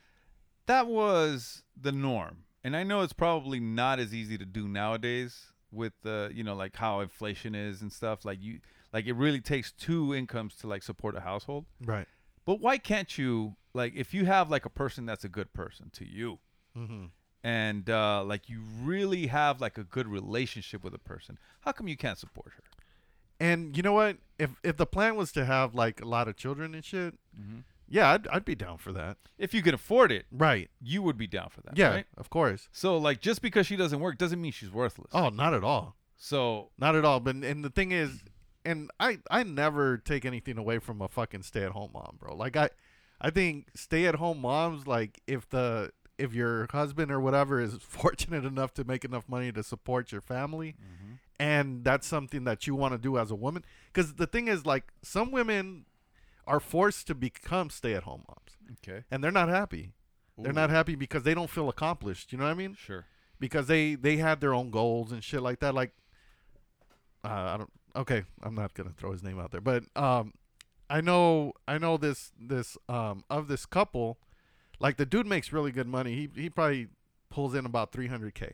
[0.65, 5.47] That was the norm, and I know it's probably not as easy to do nowadays
[5.71, 8.25] with the you know like how inflation is and stuff.
[8.25, 8.59] Like you,
[8.93, 11.65] like it really takes two incomes to like support a household.
[11.85, 12.07] Right.
[12.45, 15.89] But why can't you like if you have like a person that's a good person
[15.93, 16.39] to you,
[16.77, 17.05] Mm-hmm.
[17.43, 21.87] and uh, like you really have like a good relationship with a person, how come
[21.87, 22.63] you can't support her?
[23.39, 24.17] And you know what?
[24.39, 27.63] If if the plan was to have like a lot of children and shit, Mhm.
[27.88, 29.17] yeah, I'd I'd be down for that.
[29.38, 30.69] If you can afford it, Right.
[30.82, 31.78] you would be down for that.
[31.78, 32.06] Yeah, right?
[32.17, 32.69] of course.
[32.71, 35.10] So like just because she doesn't work doesn't mean she's worthless.
[35.13, 35.95] Oh, not at all.
[36.15, 37.19] So Not at all.
[37.19, 38.23] But and the thing is,
[38.65, 42.36] and I I never take anything away from a fucking stay at home mom, bro.
[42.36, 42.69] Like I,
[43.21, 47.76] I think stay at home moms like if the if your husband or whatever is
[47.82, 50.76] fortunate enough to make enough money to support your family,
[51.39, 54.65] and that's something that you want to do as a woman, because the thing is
[54.65, 55.86] like some women
[56.45, 59.93] are forced to become stay at home moms, okay, and they're not happy.
[60.39, 62.32] They're not happy because they don't feel accomplished.
[62.32, 62.76] You know what I mean?
[62.76, 63.06] sure.
[63.39, 65.73] because they they had their own goals and shit like that.
[65.73, 65.93] Like,
[67.23, 67.71] uh, I don't.
[67.95, 70.34] Okay, I'm not gonna throw his name out there, but um,
[70.89, 74.19] I know I know this this um of this couple,
[74.80, 76.13] like the dude makes really good money.
[76.15, 76.88] He he probably
[77.30, 78.54] pulls in about 300k,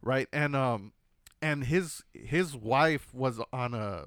[0.00, 0.26] right?
[0.32, 0.92] And um,
[1.44, 4.06] and his his wife was on a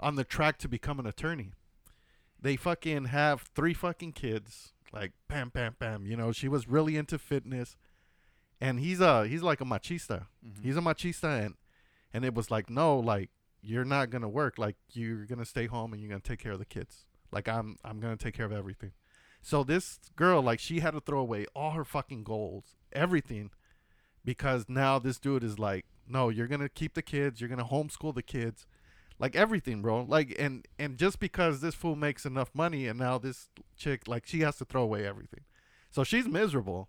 [0.00, 1.52] on the track to become an attorney.
[2.40, 4.72] They fucking have three fucking kids.
[4.92, 6.06] Like bam, bam, bam.
[6.06, 7.76] You know, she was really into fitness
[8.60, 10.26] and he's a he's like a machista.
[10.44, 10.62] Mm-hmm.
[10.62, 11.54] He's a machista, and
[12.12, 14.58] and it was like, no, like you're not gonna work.
[14.58, 17.06] Like you're gonna stay home and you're gonna take care of the kids.
[17.30, 18.92] Like I'm I'm gonna take care of everything.
[19.40, 23.50] So this girl, like, she had to throw away all her fucking goals, everything,
[24.24, 28.14] because now this dude is like, no, you're gonna keep the kids, you're gonna homeschool
[28.14, 28.66] the kids,
[29.18, 30.02] like everything, bro.
[30.02, 34.26] Like, and and just because this fool makes enough money, and now this chick, like,
[34.26, 35.40] she has to throw away everything.
[35.90, 36.88] So she's miserable.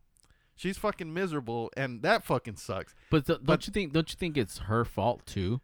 [0.56, 2.94] She's fucking miserable, and that fucking sucks.
[3.10, 3.92] But th- don't But- you think?
[3.94, 5.62] Don't you think it's her fault too?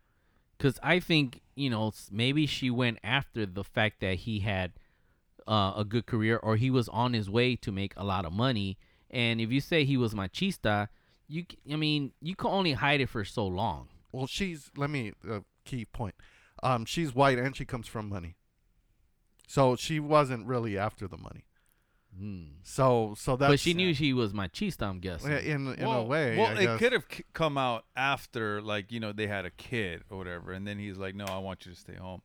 [0.57, 4.73] Because I think you know maybe she went after the fact that he had
[5.47, 8.31] uh, a good career or he was on his way to make a lot of
[8.33, 8.77] money.
[9.09, 10.89] And if you say he was machista,
[11.29, 13.87] you I mean you can only hide it for so long.
[14.11, 16.15] Well, she's let me uh, key point.
[16.61, 18.35] Um, she's white and she comes from money,
[19.47, 21.45] so she wasn't really after the money.
[22.63, 23.47] So so that.
[23.47, 24.83] but she knew she was machista.
[24.89, 25.31] I'm guessing.
[25.31, 26.37] in in a way.
[26.37, 26.79] well, I it guess.
[26.79, 30.51] could have c- come out after, like you know, they had a kid or whatever,
[30.51, 32.21] and then he's like, "No, I want you to stay home."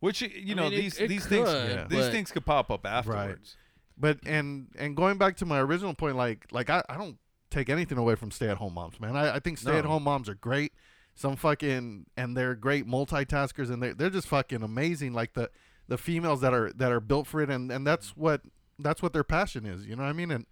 [0.00, 2.84] Which you know, mean, these it these things could, these but- things could pop up
[2.84, 3.56] afterwards.
[3.96, 7.16] But and and going back to my original point, like like I, I don't
[7.54, 9.16] take anything away from stay at home moms, man.
[9.16, 10.72] I, I think stay at home moms are great.
[11.14, 15.12] Some fucking and they're great multitaskers and they're they're just fucking amazing.
[15.12, 15.50] Like the
[15.88, 18.42] the females that are that are built for it and and that's what
[18.78, 19.86] that's what their passion is.
[19.86, 20.30] You know what I mean?
[20.32, 20.46] And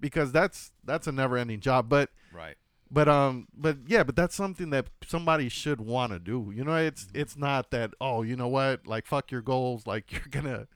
[0.00, 1.88] because that's that's a never ending job.
[1.88, 2.56] But Right.
[2.90, 6.52] but um but yeah, but that's something that somebody should want to do.
[6.54, 7.18] You know, it's Mm-hmm.
[7.20, 10.68] it's not that oh you know what like fuck your goals like you're gonna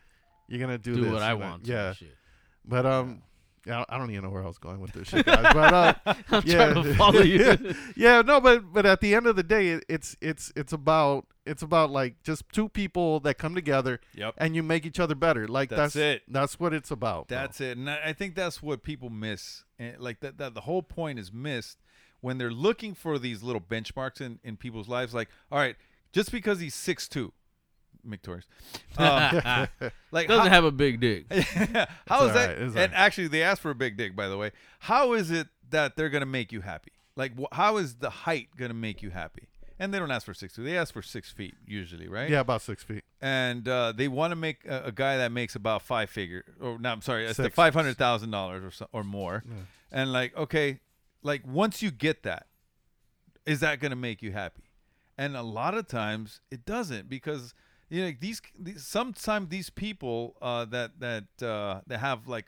[0.49, 2.16] you're gonna do, Do this what I want Yeah, shit.
[2.64, 3.22] but um.
[3.67, 5.53] Yeah, I don't even know where I was going with this shit, guys.
[5.53, 5.95] But uh,
[6.31, 7.57] I'm yeah, trying to follow you.
[7.97, 11.27] yeah, no, but but at the end of the day, it, it's it's it's about
[11.45, 14.35] it's about like just two people that come together Yep.
[14.39, 15.49] and you make each other better.
[15.49, 16.23] Like That's that's, it.
[16.29, 17.27] That's what it's about.
[17.29, 17.39] bro.
[17.39, 19.64] That's it, and I I think that's what people miss.
[19.81, 21.79] And like that, that the whole point is missed
[22.21, 25.12] when they're looking for these little benchmarks in in people's lives.
[25.12, 25.75] Like, all right,
[26.12, 27.33] just because he's six two,
[28.07, 28.45] Mick Torres,
[28.99, 29.69] um,
[30.11, 31.27] like Doesn't how- have a big dick.
[31.33, 32.49] how is all that?
[32.49, 32.91] right, and all right.
[32.95, 34.53] actually, they asked for a big dick, by the way.
[34.81, 36.93] How is it that they're gonna make you happy?
[37.17, 39.49] Like, wh- how is the height gonna make you happy?
[39.79, 42.31] And they don't ask for six two; they ask for six feet usually, right?
[42.31, 43.05] Yeah, about six feet.
[43.21, 46.79] and uh, they want to make a, a guy that makes about five figure or
[46.79, 49.45] no, I'm sorry, it's the five hundred thousand dollars or so, or more,
[49.93, 50.81] and like okay,
[51.23, 52.47] like once you get that,
[53.45, 54.63] is that gonna make you happy?
[55.19, 57.53] And a lot of times it doesn't because
[57.89, 62.47] you know these, these sometimes these people uh, that that uh, that have like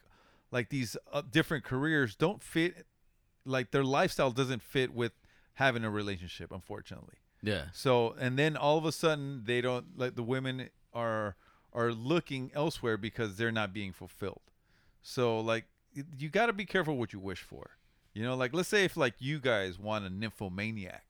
[0.50, 2.86] like these uh, different careers don't fit
[3.44, 5.12] like their lifestyle doesn't fit with
[5.54, 7.64] having a relationship unfortunately Yeah.
[7.72, 11.36] so and then all of a sudden they don't like the women are
[11.72, 14.40] are looking elsewhere because they're not being fulfilled.
[15.02, 15.64] So like
[16.16, 17.70] you got to be careful what you wish for.
[18.14, 21.04] You know, like let's say if like you guys want a nymphomaniac.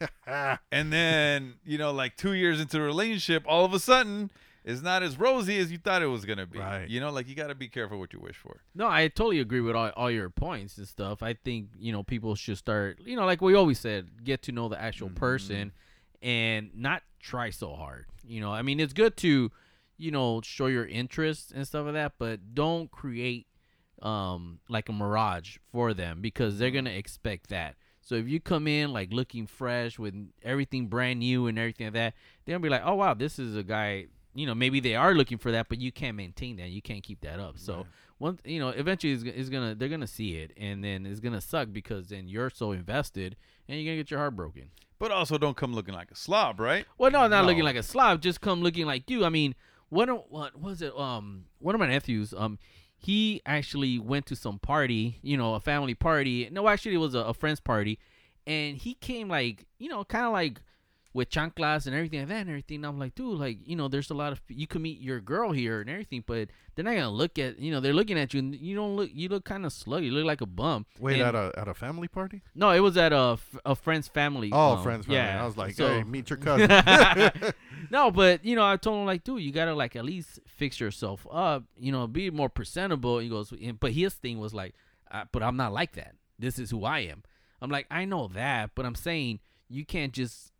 [0.72, 4.30] and then, you know, like 2 years into the relationship, all of a sudden
[4.66, 6.58] it's not as rosy as you thought it was going to be.
[6.58, 6.88] Right.
[6.88, 8.60] You know, like you got to be careful what you wish for.
[8.74, 11.22] No, I totally agree with all, all your points and stuff.
[11.22, 14.52] I think, you know, people should start, you know, like we always said, get to
[14.52, 15.72] know the actual person
[16.20, 18.06] and not try so hard.
[18.26, 19.52] You know, I mean, it's good to,
[19.98, 23.46] you know, show your interest and stuff like that, but don't create
[24.02, 27.76] um like a mirage for them because they're going to expect that.
[28.06, 31.94] So if you come in like looking fresh with everything brand new and everything like
[31.94, 34.80] that, they're going to be like, "Oh wow, this is a guy you know, maybe
[34.80, 36.68] they are looking for that, but you can't maintain that.
[36.68, 37.58] You can't keep that up.
[37.58, 37.86] So
[38.18, 41.40] one, you know, eventually is is gonna they're gonna see it, and then it's gonna
[41.40, 43.34] suck because then you're so invested,
[43.66, 44.70] and you're gonna get your heart broken.
[44.98, 46.84] But also don't come looking like a slob, right?
[46.98, 47.46] Well, no, not No.
[47.46, 48.20] looking like a slob.
[48.20, 49.24] Just come looking like you.
[49.24, 49.54] I mean,
[49.88, 50.94] what what was it?
[50.98, 52.58] Um, one of my nephews, um,
[53.06, 56.48] he actually went to some party, you know, a family party.
[56.50, 58.00] No, actually, it was a, a friend's party,
[58.48, 60.60] and he came like, you know, kind of like
[61.16, 62.84] with chanclas and everything like that and everything.
[62.84, 65.50] I'm like, dude, like, you know, there's a lot of you can meet your girl
[65.50, 68.40] here and everything, but they're not gonna look at, you know, they're looking at you
[68.40, 70.84] and you don't look, you look kind of sluggy, you look like a bum.
[71.00, 72.42] Wait, And- at a at a family party?
[72.54, 74.50] no, it was at a, a friend's family.
[74.52, 75.06] Oh, um, friends.
[75.06, 75.16] family.
[75.20, 76.68] Yeah, I was like, so- hey, meet your cousin.
[77.90, 80.78] no, but you know, I told him like, dude, you gotta like at least fix
[80.78, 81.64] yourself up.
[81.78, 83.18] You know, be more presentable.
[83.20, 84.74] He goes, and- but his thing was like,
[85.10, 86.14] uh, but I'm not like that.
[86.38, 87.22] This is who I am.
[87.62, 90.52] I'm like, I know that, but I'm saying you can't just,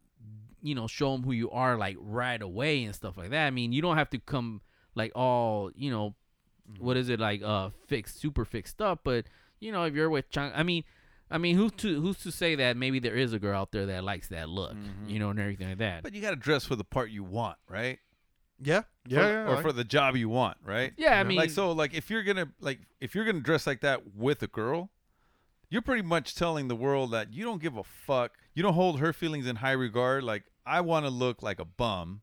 [0.67, 3.47] you know, show them who you are like right away and stuff like that.
[3.47, 4.61] I mean, you don't have to come
[4.95, 6.15] like all, you know,
[6.79, 9.01] what is it like, uh, fixed, super fixed up.
[9.05, 9.27] But
[9.61, 10.85] you know, if you're with, Chang, I mean.
[11.29, 13.87] I mean, who's to who's to say that maybe there is a girl out there
[13.87, 14.77] that likes that look,
[15.09, 16.05] you know, and everything like that.
[16.05, 17.99] But you got to dress for the part you want, right?
[18.63, 19.49] yeah, For- yeah, yeah.
[19.51, 20.93] or I- for the job you want, right?
[20.97, 23.81] Yeah, I mean- like so, like if you're gonna like if you're gonna dress like
[23.81, 24.91] that with a girl,
[25.69, 28.31] you're pretty much telling the world that you don't give a fuck.
[28.55, 30.23] You don't hold her feelings in high regard.
[30.23, 32.23] Like I want to look like a bum.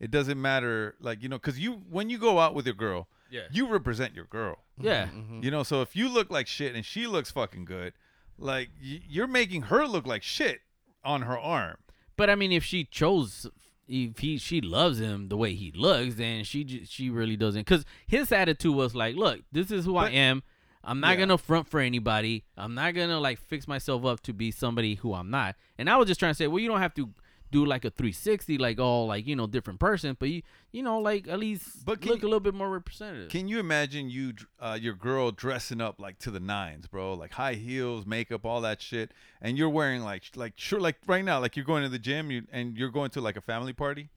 [0.00, 3.08] It doesn't matter, like you know, because you when you go out with your girl,
[3.30, 3.42] Yeah.
[3.52, 4.58] you represent your girl.
[4.80, 5.44] yeah, mm-hmm, mm-hmm.
[5.44, 7.92] You know, so if you look like shit and she looks fucking good,
[8.38, 10.60] like y- you're making her look like shit
[11.04, 11.76] on her arm.
[12.16, 13.46] But I mean, if she chose,
[13.88, 17.60] if he she loves him the way he looks, then she j- she really doesn't.
[17.60, 20.42] Because his attitude was like, "Look, this is who I am.
[20.82, 21.20] I'm not Yeah.
[21.20, 22.44] gonna front for anybody.
[22.56, 25.96] I'm not gonna like fix myself up to be somebody who I'm not." And I
[25.96, 27.10] was just trying to say, well, you don't have to
[27.50, 30.42] do like a 360, like all like you know different person, but you
[30.72, 33.30] you know like at least But look you- a little bit more representative.
[33.30, 37.14] Can you imagine you, uh, your girl dressing up like to the nines, bro?
[37.14, 41.24] Like high heels, makeup, all that shit, and you're wearing like, like sure, like right
[41.24, 43.72] now, like you're going to the gym, you, and you're going to like a family
[43.72, 44.08] party,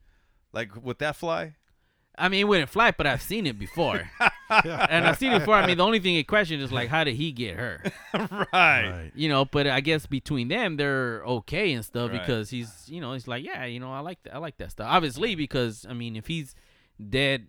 [0.53, 1.53] like would that fly?
[2.17, 4.09] I mean, it wouldn't fly, but I've seen it before,
[4.49, 5.55] and I've seen it before.
[5.55, 7.81] I mean, the only thing in question is like, how did he get her?
[8.13, 8.89] right.
[8.89, 9.11] right.
[9.15, 12.19] you know but i guess between them they're okay and stuff Right.
[12.19, 14.71] because he's you know he's like yeah you know i like that i like that
[14.71, 16.55] stuff obviously because i mean if he's
[17.09, 17.47] dead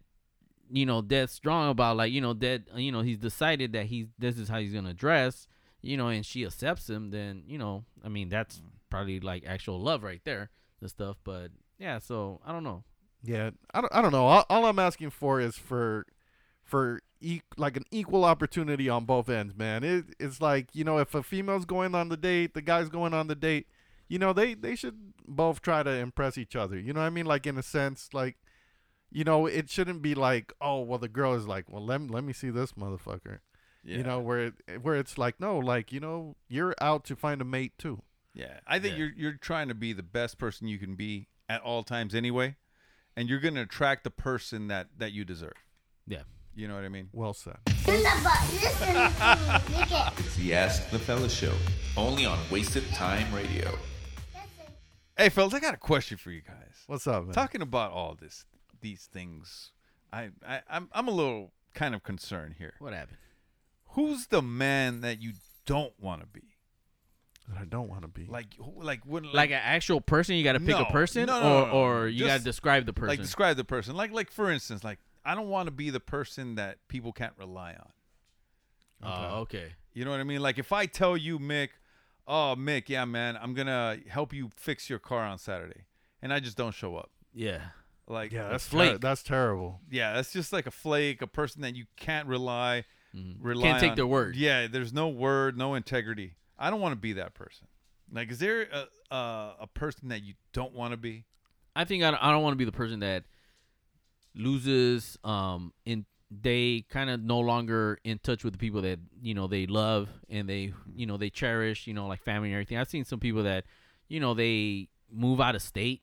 [0.70, 4.06] you know dead strong about like you know dead you know he's decided that he's
[4.18, 5.46] this is how he's gonna dress
[5.80, 8.64] you know and she accepts him then you know i mean that's mm.
[8.90, 10.50] probably like actual love right there
[10.80, 12.82] and stuff but yeah so i don't know
[13.22, 14.26] Yeah, I don't, I don't know.
[14.26, 16.06] All, all I'm asking for is for
[16.62, 19.82] for e- like an equal opportunity on both ends, man.
[19.82, 23.14] It, it's like you know, if a female's going on the date, the guy's going
[23.14, 23.66] on the date.
[24.08, 26.78] You know, they they should both try to impress each other.
[26.78, 27.26] You know what I mean?
[27.26, 28.36] Like in a sense, like
[29.10, 32.08] you know, it shouldn't be like, oh, well, the girl is like, well, let me,
[32.08, 33.38] let me see this motherfucker.
[33.84, 37.40] You know, where it, where it's like, no, like you know, you're out to find
[37.40, 38.02] a mate too.
[38.34, 41.62] Yeah, I think you're you're trying to be the best person you can be at
[41.62, 42.56] all times anyway,
[43.18, 45.56] and you're going to attract the person that that you deserve.
[46.06, 46.22] Yeah.
[46.54, 47.08] You know what I mean?
[47.12, 47.56] Well said.
[47.66, 47.84] It's
[50.36, 51.52] the Ask the Fellas show,
[51.96, 53.76] only on Wasted Time Radio.
[55.16, 56.84] Hey, fellas, I got a question for you guys.
[56.86, 57.32] What's up, man?
[57.34, 58.44] Talking about all this,
[58.80, 59.72] these things,
[60.12, 62.74] I, I I'm I'm a little kind of concerned here.
[62.78, 63.18] What happened?
[63.94, 65.32] Who's the man that you
[65.66, 66.57] don't want to be?
[67.48, 68.26] That I don't want to be.
[68.26, 71.26] Like, who- like, when, Like an actual person, you got to pick No, a person,
[71.26, 71.72] no, no, or no, no.
[71.72, 73.08] or you got to describe the person.
[73.08, 73.96] Like, describe the person.
[73.96, 77.32] Like, like for instance, like I don't want to be the person that people can't
[77.38, 77.90] rely on.
[79.02, 79.72] Oh, okay.
[79.94, 80.40] You know what I mean?
[80.40, 81.68] Like if I tell you, Mick,
[82.26, 85.84] oh Mick, yeah, man, I'm gonna help you fix your car on Saturday,
[86.22, 87.10] and I just don't show up.
[87.34, 87.60] Yeah.
[88.06, 88.92] Like yeah, that's flake.
[88.92, 89.80] ter- that's terrible.
[89.90, 92.84] yeah, that's just like a flake, a person that you can't rely,
[93.14, 93.22] rely
[93.54, 93.62] Mm-hmm.
[93.62, 93.96] Can't take on.
[93.96, 94.34] their word.
[94.36, 96.34] Yeah, there's no word, no integrity.
[96.58, 97.66] I don't want to be that person.
[98.12, 101.24] Like, is there a a, a person that you don't want to be?
[101.76, 103.24] I think I don't, I don't want to be the person that
[104.34, 109.34] loses um in they kind of no longer in touch with the people that you
[109.34, 112.76] know they love and they you know they cherish you know like family and everything
[112.76, 113.64] i've seen some people that
[114.08, 116.02] you know they move out of state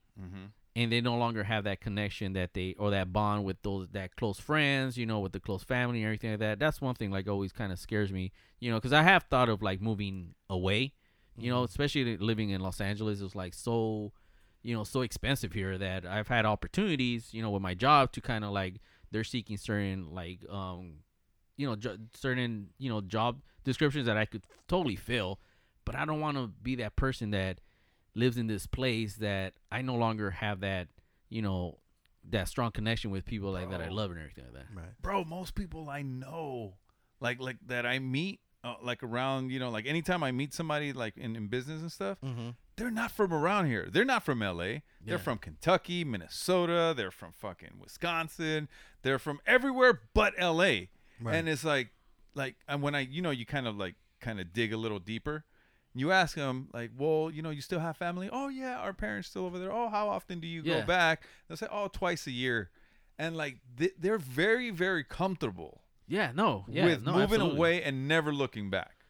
[0.76, 4.16] and they no longer have that connection that they or that bond with those that
[4.16, 6.60] close friends you know with the close family and everything like that.
[6.60, 9.50] That's one thing like always kind of scares me you know because i have thought
[9.50, 10.94] of like moving away
[11.38, 14.12] you know especially living in los angeles is like so
[14.64, 18.22] you know so expensive here that I've had opportunities you know with my job to
[18.22, 21.02] kind of like they're seeking certain like um
[21.56, 25.40] you know jo- certain you know job descriptions that I could totally fill
[25.86, 27.60] but I don't want to be that person that
[28.16, 30.88] lives in this place that I no longer have that
[31.30, 31.80] you know
[32.30, 34.76] that strong connection with people like that I love and everything like that.
[34.76, 35.02] Right.
[35.02, 36.74] bro most people i know
[37.20, 40.92] like like that i meet uh, like around you know like anytime i meet somebody
[40.92, 42.18] like in, in business and stuff
[42.78, 43.88] they're not from around here.
[43.90, 44.54] They're not from la
[45.06, 46.94] they're from kentucky minnesota.
[46.98, 48.68] They're from fucking wisconsin.
[49.04, 50.64] They're from everywhere but la
[51.36, 51.92] and it's like
[52.34, 55.00] like and when i you know you kind of like kind of dig a little
[55.00, 55.46] deeper
[55.98, 59.30] you ask them like well you know you still have family oh yeah our parents
[59.30, 60.82] still over there oh how often do you Yeah.
[60.82, 62.70] go back they'll say oh twice a year
[63.18, 67.58] and like th- they're very very comfortable yeah no yeah with no, moving absolutely.
[67.58, 69.06] away and never looking back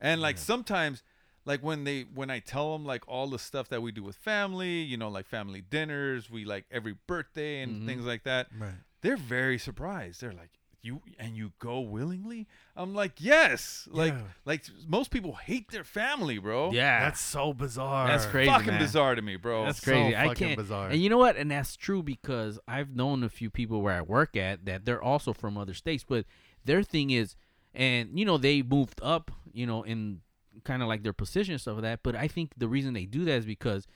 [0.00, 1.02] and like sometimes
[1.44, 4.16] like when they when i tell them like all the stuff that we do with
[4.16, 7.86] family you know like family dinners we like every birthday and Mm-hmm.
[7.86, 8.74] things like that Right.
[9.02, 10.50] they're very surprised they're like
[10.82, 14.20] you and you go willingly i'm like yes like Yeah.
[14.44, 18.06] like most people hate their family bro yeah That's so bizarre.
[18.06, 18.78] That's crazy, fucking man.
[18.80, 20.16] bizarre to me bro That's So crazy.
[20.16, 20.58] I fucking can't.
[20.58, 20.88] bizarre.
[20.90, 21.36] And you know what?
[21.36, 25.02] And that's true because I've known a few people where I work at that they're
[25.02, 26.24] also from other states, but
[26.64, 27.34] their thing is,
[27.74, 30.20] and you know, they moved up, you know, in
[30.64, 32.00] kind of like their position and stuff like that.
[32.04, 33.86] But I think the reason they do that is because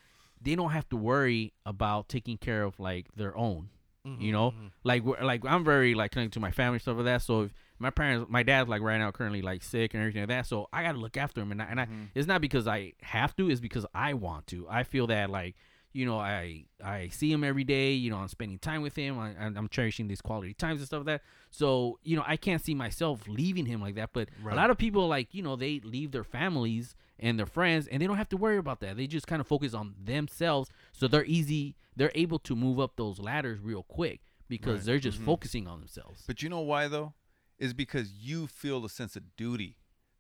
[0.41, 3.69] they don't have to worry about taking care of like their own.
[4.07, 4.67] Mm-hmm, you know, mm-hmm.
[4.83, 7.23] like we're- like I'm very like connected to my family stuff like that.
[7.23, 10.29] So if my parents, my dad's like right now currently like sick and everything like
[10.29, 11.53] that, so I gotta look after him.
[11.53, 12.05] And I, and I, mm-hmm.
[12.15, 14.67] it's not because I have to, it's because I want to.
[14.69, 15.55] I feel that like
[15.93, 17.93] you know I I see him every day.
[17.93, 19.19] You know I'm spending time with him.
[19.19, 21.23] I, I'm I'm cherishing these quality times and stuff like that.
[21.51, 24.11] So you know I can't see myself leaving him like that.
[24.13, 27.87] But a lot of people like you know they leave their families and their friends
[27.87, 28.97] and they don't have to worry about that.
[28.97, 30.71] They just kind of focus on themselves.
[30.93, 31.77] So they're easy.
[31.97, 36.25] They're able to move up those ladders real quick because they're just focusing on themselves.
[36.27, 37.15] But you know why though?
[37.59, 39.77] Is because you feel a sense of duty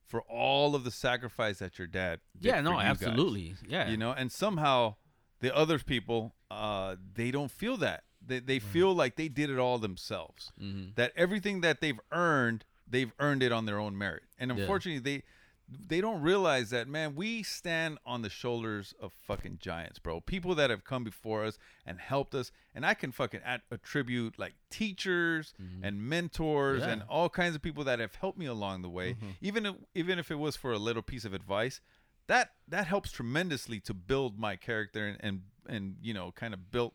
[0.07, 2.20] for all of the sacrifice that your dad.
[2.39, 2.87] Did yeah, no, you guys.
[3.03, 3.55] absolutely.
[3.66, 4.97] Yeah, You know, and somehow
[5.41, 8.05] the other people, uh, they don't feel that.
[8.25, 10.53] They they feel like they did it all themselves.
[10.61, 10.91] Mm-hmm.
[10.97, 14.23] That everything that they've earned, they've earned it on their own merit.
[14.39, 14.59] And Yeah.
[14.59, 15.23] unfortunately, they
[15.69, 20.55] they don't realize that man we stand on the shoulders of fucking giants bro people
[20.55, 24.55] that have come before us and helped us and i can fucking at- attribute like
[24.71, 26.87] teachers and mentors Mm-hmm.
[26.89, 26.93] Yeah.
[26.93, 30.19] and all kinds of people that have helped me along the way even if, even
[30.19, 31.81] if it was for a little piece of advice
[32.27, 36.71] that that helps tremendously to build my character and and, and you know kind of
[36.71, 36.95] built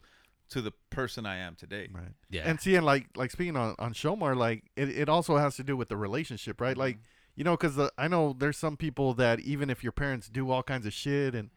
[0.50, 2.14] to the person i am today Right.
[2.30, 2.44] Yeah.
[2.50, 5.76] And seeing like like speaking on on Shomar, like it, it also has to do
[5.76, 6.78] with the relationship, right?
[6.78, 7.00] Like
[7.38, 10.64] you know, because I know there's some people that even if your parents do all
[10.64, 11.50] kinds of shit and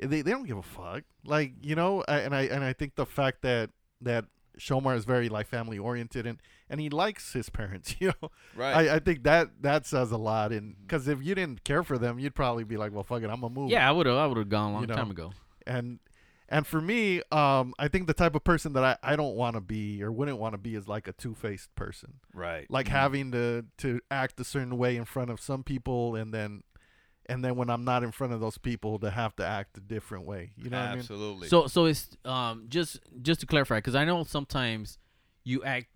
[0.00, 2.72] eh, they, they don't give a fuck, like you know, I- and I and I
[2.72, 3.70] think the fact that
[4.00, 4.24] that
[4.58, 7.94] Shomar is very like family oriented and and he likes his parents.
[8.00, 8.88] You know, Right.
[8.90, 10.50] I, I think that that says a lot.
[10.52, 13.28] And because if you didn't care for them, you'd probably be like, well, fuck it,
[13.30, 13.70] I'm gonna move.
[13.70, 14.16] Yeah, I would have.
[14.16, 14.94] I would have gone a long You know.
[14.96, 15.32] time ago.
[15.66, 15.98] and
[16.48, 19.54] and for me um i think the type of person that i, I don't want
[19.56, 22.66] to be or wouldn't want to be is like a two-faced person Right.
[22.70, 26.62] like having to to act a certain way in front of some people and then
[27.28, 29.80] and then when i'm not in front of those people to have to act a
[29.80, 31.48] different way you know what i mean Absolutely.
[31.48, 34.98] So so it's um just just to clarify because I know sometimes
[35.44, 35.86] you act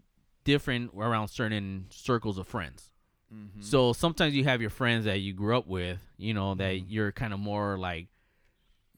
[0.45, 2.91] different around certain circles of friends.
[3.33, 3.61] Mm-hmm.
[3.63, 6.87] So sometimes you have your friends that you grew up with, you know, that Mm-hmm.
[6.91, 8.09] you're kind of more like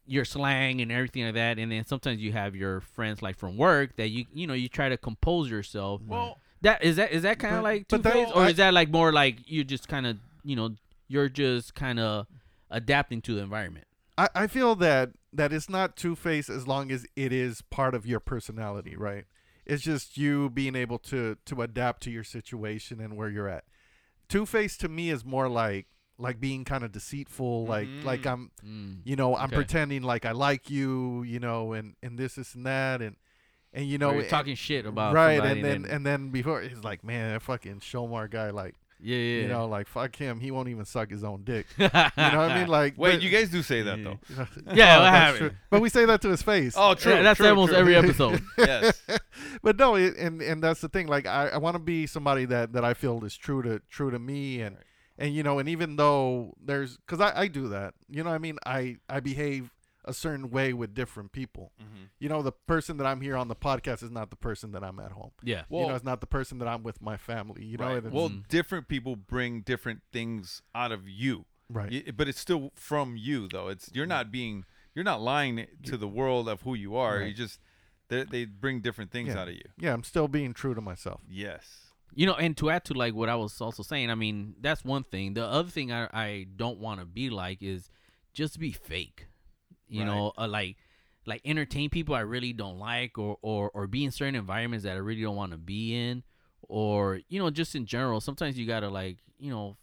[0.07, 3.57] your slang and everything like that, and then sometimes you have your friends like from
[3.57, 6.01] work that you you know you try to compose yourself.
[6.07, 8.75] Well, that is that is that kind of like two but or I- is that
[8.75, 10.71] like more like you just kind of you know
[11.09, 12.27] you're just kind of
[12.71, 13.87] adapting to the environment?
[14.19, 17.95] I, I feel that that it's not two faced as long as it is part
[17.95, 19.25] of your personality, right?
[19.65, 23.65] It's just you being able to to adapt to your situation and where you're at.
[24.29, 25.87] Two faced to me is more like
[26.23, 28.33] like being kind of deceitful, like like mm.
[28.33, 28.97] I'm mm.
[29.05, 29.57] you know, I'm Okay.
[29.57, 33.17] pretending like I like you, you know, and and this, this and that and
[33.75, 36.29] and you know Or you're and- talking shit about right and then and- and then
[36.31, 39.43] before he's like man that fucking Shomar guy like Yeah, yeah.
[39.43, 42.19] you know like fuck him he won't even suck his own dick you know what
[42.19, 44.19] I mean like wait, but- you guys do say that though.
[44.75, 45.51] Yeah, Oh, what that's true.
[45.71, 46.75] But we say that to his face.
[46.77, 47.15] Oh, true.
[47.15, 47.79] Yeah, that's true, almost true.
[47.81, 48.43] every episode.
[48.59, 49.01] yes.
[49.63, 51.07] but no, it, and and that's the thing.
[51.09, 54.11] Like I, I want to be somebody that that I feel is true to true
[54.11, 54.77] to me, and
[55.23, 58.37] and you know, and even though there's because I I do that, you know, what
[58.37, 59.71] I mean, I I behave
[60.05, 61.71] a certain way with different people.
[61.81, 62.05] Mm-hmm.
[62.19, 64.83] You know, the person that I'm here on the podcast is not the person that
[64.83, 65.31] I'm at home.
[65.45, 65.63] Yeah.
[65.71, 67.65] you know, it's not the person that I'm with my family.
[67.65, 67.99] You know, Right.
[67.99, 71.45] and it's- Well, different people bring different things out of you.
[71.71, 72.15] Right.
[72.17, 73.69] But it's still from you, though.
[73.69, 74.65] It's you're not being
[74.95, 77.23] you're not lying to the world of who you are.
[77.23, 77.61] You just
[78.09, 79.41] they they bring different things yeah.
[79.41, 79.69] out of you.
[79.79, 81.21] Yeah, I'm still being true to myself.
[81.29, 81.92] Yes.
[82.15, 84.85] You know, and to add to like what I was also saying, I mean, that's
[84.85, 85.35] one thing.
[85.35, 87.89] The other thing I, I don't want to be like is
[88.35, 89.27] just be fake.
[89.89, 90.77] You know, uh, like
[91.27, 94.93] like entertain people I really don't like, or or or be in certain environments that
[94.93, 96.23] I really don't want to be in,
[96.63, 98.21] or you know, just in general.
[98.21, 99.77] Sometimes you gotta like you know,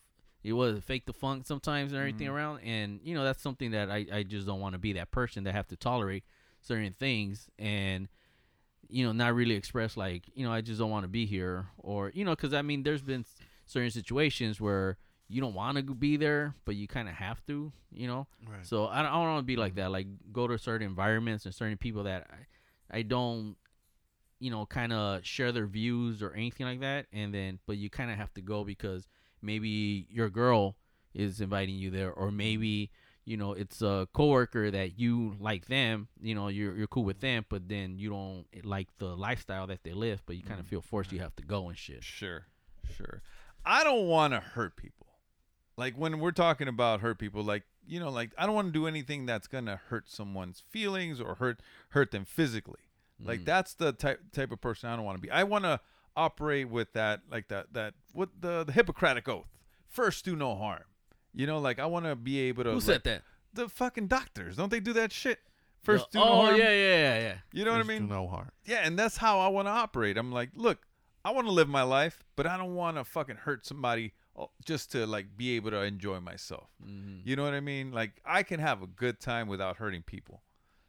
[0.44, 3.90] it was fake the funk sometimes and everything around, and you know that's something that
[3.92, 6.24] I I just don't want to be that person that have to tolerate
[6.62, 8.08] certain things and
[8.90, 11.68] you know, not really express like, you know, I just don't want to be here,
[11.78, 13.26] or you know, because I mean, there's been
[13.66, 17.72] certain situations where you don't want to be there, but you kind of have to,
[17.92, 18.28] you know.
[18.48, 18.66] Right.
[18.66, 19.92] So I don't, I don't want to be like that.
[19.92, 22.28] Like go to certain environments and certain people that
[22.92, 23.56] I, I don't,
[24.40, 27.90] you know, kind of share their views or anything like that, and then but you
[27.90, 29.08] kind of have to go because
[29.42, 30.76] maybe your girl
[31.14, 32.90] is inviting you there, or maybe
[33.30, 37.20] you know it's a coworker that you like them, you know, you're you're cool with
[37.20, 40.66] them, but then you don't like the lifestyle that they live, but you kind of
[40.66, 40.72] mm-hmm.
[40.72, 41.26] feel forced you mm-hmm.
[41.26, 42.04] have to go and shit.
[42.04, 42.48] Sure.
[42.98, 43.22] Sure.
[43.64, 45.06] I don't want to hurt people.
[45.78, 48.74] Like when we're talking about hurt people, like you know, like I don't want to
[48.74, 52.82] do anything that's gonna hurt someone's feelings or hurt hurt them physically.
[53.24, 53.46] Like mm.
[53.46, 55.30] that's the type type of person I don't want to be.
[55.30, 55.80] I want to
[56.16, 59.56] operate with that, like that that what the the Hippocratic oath.
[59.88, 60.84] First, do no harm.
[61.34, 62.72] You know, like I want to be able to.
[62.72, 63.24] Who like, said that?
[63.54, 64.56] The fucking doctors.
[64.56, 65.40] Don't they do that shit?
[65.82, 66.56] First, do oh no harm.
[66.58, 67.36] yeah, yeah, yeah, yeah.
[67.54, 68.10] You know what I First do mean?
[68.10, 68.52] no harm.
[68.66, 70.18] Yeah, and that's how I want to operate.
[70.18, 70.86] I'm like, look,
[71.24, 74.52] I want to live my life, but I don't want to fucking hurt somebody oh,
[74.66, 76.70] just to like be able to enjoy myself.
[77.24, 77.92] You know what I mean?
[77.92, 80.44] Like I can have a good time without hurting people.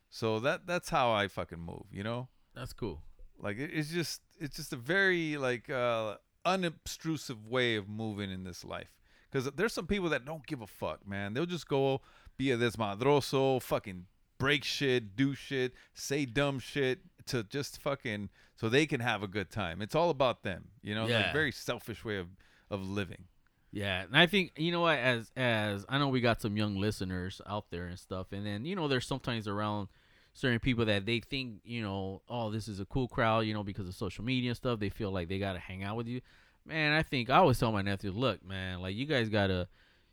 [0.08, 2.28] So that that's how I fucking move, you know?
[2.54, 3.02] That's cool.
[3.38, 8.44] Like it, it's just it's just a very like uh unobtrusive way of moving in
[8.44, 8.99] this life.
[9.32, 11.34] Cuz there's some people that don't give a fuck, man.
[11.34, 12.00] They'll just go
[12.36, 14.06] be a desmadroso, fucking
[14.38, 19.28] break shit, do shit, say dumb shit to just fucking so they can have a
[19.28, 19.80] good time.
[19.82, 21.02] It's all about them, you know?
[21.02, 21.32] Like Yeah.
[21.32, 22.28] very selfish way of
[22.70, 23.24] of living.
[23.72, 26.76] Yeah, and I think you know what as as I know we got some young
[26.76, 29.88] listeners out there and stuff, and then you know there's sometimes around
[30.32, 33.64] certain people that they think you know oh this is a cool crowd you know
[33.64, 36.06] because of social media and stuff they feel like they got to hang out with
[36.08, 36.20] you.
[36.66, 39.68] Man, I think I always tell my nephew, look, man, like you guys gotta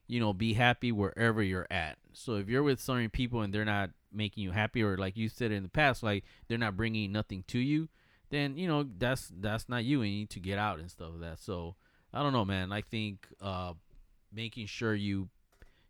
[0.08, 1.98] you know be happy wherever you're at.
[2.14, 5.30] So if you're with certain people and they're not making you happy, or like you
[5.30, 7.90] said in the past, like they're not bringing nothing to you,
[8.30, 11.12] then you know that's that's not you, and you need to get out and stuff
[11.12, 11.40] like that.
[11.40, 11.76] So.
[12.14, 12.72] I don't know, man.
[12.72, 13.74] I think uh,
[14.34, 15.30] making sure you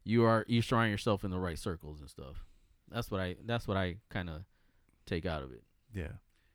[0.03, 2.45] you are you surround yourself in the right circles and stuff.
[2.91, 4.41] That's what I that's what I kind of
[5.05, 5.64] take out of it.
[5.93, 6.14] Yeah.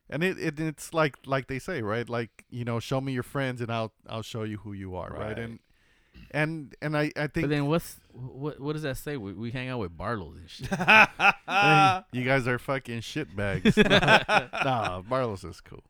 [0.09, 2.07] And it, it it's like like they say, right?
[2.07, 5.09] Like, you know, show me your friends and I'll I'll show you who you are,
[5.09, 5.29] right?
[5.29, 5.39] Right.
[5.39, 5.59] And
[6.31, 9.17] and and I I think But then what's what what does that say?
[9.17, 10.67] We, we hang out with Bartles and shit.
[10.67, 13.77] Hey, you guys are fucking shitbags.
[14.65, 15.83] nah, Barlow's is cool.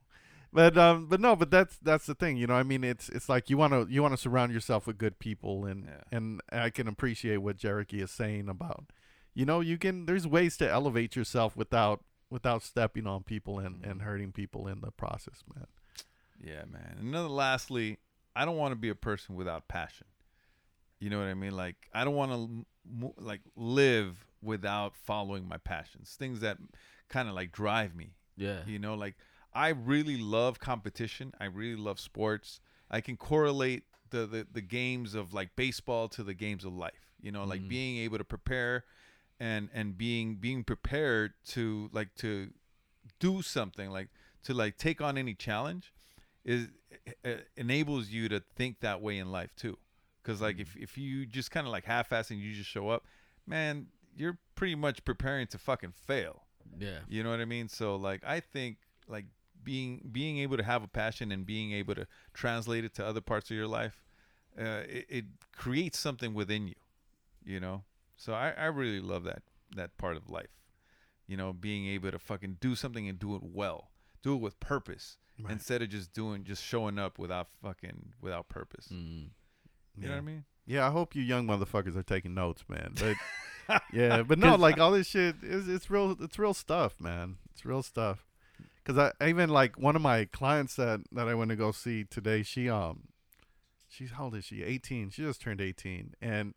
[0.54, 2.54] but um, but no, but that's that's the thing, you know.
[2.56, 5.20] I mean, it's it's like you want to you want to surround yourself with good
[5.20, 6.18] people, and Yeah.
[6.18, 8.86] and I can appreciate what Jericho is saying about,
[9.34, 12.02] you know, you can there's ways to elevate yourself without
[12.34, 13.90] without stepping on people and mm.
[13.90, 15.68] and hurting people in the process, man.
[16.44, 16.98] Yeah, man.
[17.00, 18.00] And Another lastly,
[18.36, 20.08] I don't want to be a person without passion.
[21.00, 21.56] You know what I mean?
[21.56, 26.16] Like I don't want to like live without following my passions.
[26.18, 26.58] Things that
[27.08, 28.16] kind of like drive me.
[28.36, 28.62] Yeah.
[28.66, 29.16] You know, like
[29.54, 31.34] I really love competition.
[31.40, 32.60] I really love sports.
[32.90, 37.14] I can correlate the the, the games of like baseball to the games of life.
[37.22, 37.70] You know, like mm.
[37.70, 38.86] being able to prepare
[39.40, 42.50] and and being being prepared to like to
[43.20, 44.10] do something like
[44.44, 45.94] to like take on any challenge
[46.46, 46.68] is
[47.26, 49.78] uh, enables you to think that way in life too.
[50.22, 53.04] Because like if, if you just kind of like half-ass and you just show up
[53.46, 56.44] man you're pretty much preparing to fucking fail.
[56.80, 57.00] Yeah.
[57.10, 57.68] you know what i mean?
[57.68, 58.78] So like i think
[59.08, 59.26] like
[59.64, 63.22] being being able to have a passion and being able to translate it to other
[63.22, 64.04] parts of your life
[64.60, 65.26] uh, it, it
[65.56, 66.76] creates something within you
[67.46, 67.84] you know
[68.18, 69.44] so I, I really love that
[69.76, 70.50] that part of life
[71.28, 73.90] you know being able to fucking do something and do it well
[74.22, 75.18] do it with purpose
[75.50, 79.30] instead of just doing just showing up without fucking without purpose Mm.
[79.98, 82.94] you know what i mean Yeah, I hope you young motherfuckers are taking notes, man.
[82.98, 86.16] But yeah, but no, like all this shit is it's real.
[86.22, 87.36] It's real stuff, man.
[87.52, 88.26] It's real stuff.
[88.86, 92.06] Cause I even like one of my clients that that I went to go see
[92.06, 92.44] today.
[92.44, 93.10] She um,
[93.90, 94.64] she's how old is she?
[94.64, 95.10] Eighteen.
[95.10, 96.54] She just turned eighteen, and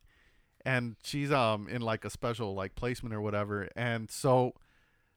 [0.66, 3.68] and she's um in like a special like placement or whatever.
[3.76, 4.52] And so,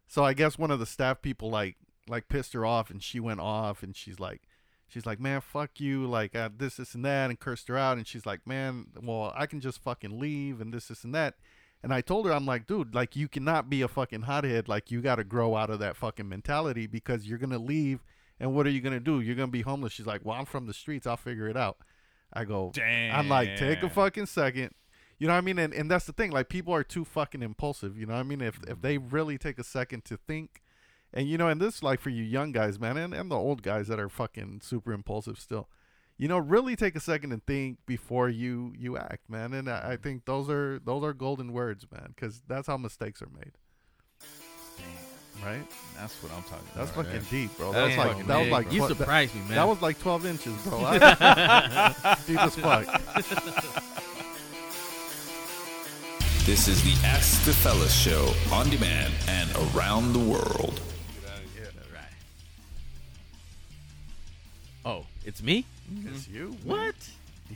[0.08, 1.76] so I guess one of the staff people like
[2.08, 4.44] like pissed her off, and she went off, and she's like
[4.88, 7.98] she's like, man, fuck you, like uh, this, this, and that, and cursed her out.
[7.98, 11.36] And she's like, man, well, I can just fucking leave and this, this, and that.
[11.82, 14.68] And I told her, I'm like, dude, like you cannot be a fucking hothead.
[14.68, 18.04] Like you got to grow out of that fucking mentality because you're gonna leave,
[18.40, 19.22] and what are you gonna do?
[19.22, 19.94] You're gonna be homeless.
[19.94, 21.08] She's like, well, I'm from the streets.
[21.08, 21.78] I'll figure it out.
[22.32, 23.16] I go, Damn.
[23.16, 24.76] I'm like, take a fucking second.
[25.20, 25.60] You know what I mean?
[25.60, 26.32] And and that's the thing.
[26.32, 27.98] Like people are too fucking impulsive.
[27.98, 28.42] You know what I mean?
[28.42, 28.82] If if mm-hmm.
[28.82, 30.62] they really take a second to think,
[31.14, 33.62] and you know, and this like for you young guys, man, and, and the old
[33.62, 35.68] guys that are fucking super impulsive still.
[36.18, 39.54] You know, really take a second and think before you you act, man.
[39.54, 40.04] And I, I mm-hmm.
[40.04, 43.54] think those are those are golden words, man, because that's how mistakes are made.
[45.44, 45.66] Right?
[45.96, 47.30] that's what i'm talking That's about fucking right?
[47.30, 47.72] deep, bro.
[47.72, 48.76] That's That's like that was big, like bro.
[48.76, 49.56] You tw- surprised me, man.
[49.56, 50.82] That was like 12 inches, bro.
[50.84, 53.96] I- deep as fuck.
[56.50, 60.82] This is the Ask the Fellas show on demand and around the world.
[64.84, 65.64] Oh, it's me?
[66.08, 66.58] It's you.
[66.66, 66.78] man.
[66.78, 66.96] What?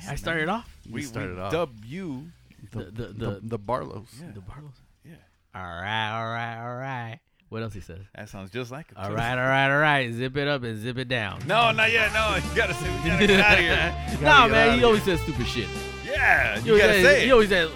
[0.08, 0.70] I started off.
[0.86, 1.52] You we, started we off.
[1.52, 2.28] dub you
[2.72, 4.10] The the the, the, the Barlows.
[4.36, 4.78] the Barlows.
[5.04, 5.14] Yeah.
[5.56, 7.20] All right, all right, all right.
[7.50, 8.02] What else he says?
[8.14, 9.16] that sounds just like it All too.
[9.16, 10.14] right, all right, all right.
[10.14, 11.40] Zip it up and zip it down.
[11.48, 14.28] no not yet no you gotta say we gotta get out of here no, get
[14.28, 15.68] outta man, he always says stupid shit.
[16.06, 17.72] yeah He you always gotta says- say He always says,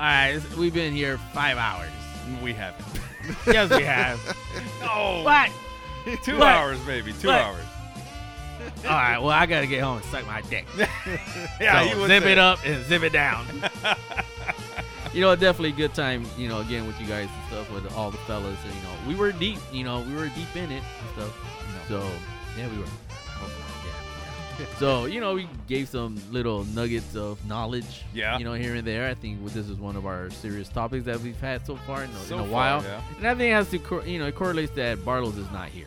[0.00, 1.90] "All right, we've been here five hours."
[2.42, 2.84] we haven't
[3.46, 4.18] yes, we have.
[4.80, 5.50] no What?
[6.24, 6.46] two What?
[6.48, 7.40] hours maybe two What?
[7.40, 7.64] hours
[8.84, 10.64] All right, well, I gotta get home and suck my dick.
[11.60, 13.46] yeah So, would zip say it up and zip it down.
[15.12, 16.24] you know, definitely a good time.
[16.38, 18.58] You know, again with you guys and stuff with all the fellas.
[18.64, 19.58] And, you know, we were deep.
[19.72, 21.36] You know, we were deep in it and stuff.
[21.88, 22.08] So
[22.56, 22.84] yeah, we were.
[24.78, 28.02] So you know, we gave some little nuggets of knowledge.
[28.14, 28.38] Yeah.
[28.38, 29.08] You know, here and there.
[29.08, 32.10] I think this is one of our serious topics that we've had so far in,
[32.10, 32.82] a- So in a far, while.
[32.82, 33.00] yeah.
[33.18, 35.68] And I think it has to, cor- you know, it correlates that Bartles is not
[35.68, 35.86] here.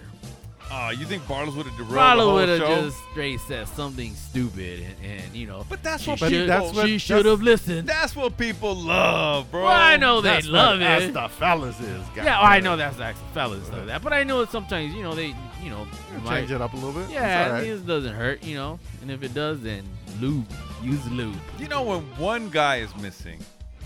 [0.71, 4.13] Oh you think bartles would have derailed the Barlow would have just straight said something
[4.15, 5.65] stupid, and, and you know.
[5.69, 7.87] but that's she what But should, that's what- she that's- should have listened.
[7.87, 10.85] that's what people love bro Well, I know they That's love what it.
[10.85, 11.87] Ask the fellas is.
[12.15, 12.39] Yeah, goddamn.
[12.41, 15.35] I know that's like fellas love that, but I know that sometimes you know they,
[15.61, 15.85] you know,
[16.23, 17.09] might- Change it up a little bit.
[17.09, 17.67] yeah, It's all right.
[17.67, 19.83] it doesn't hurt, you know, and if it does, then
[20.19, 20.45] lube,
[20.81, 21.35] use lube.
[21.59, 23.39] You know when one guy is missing,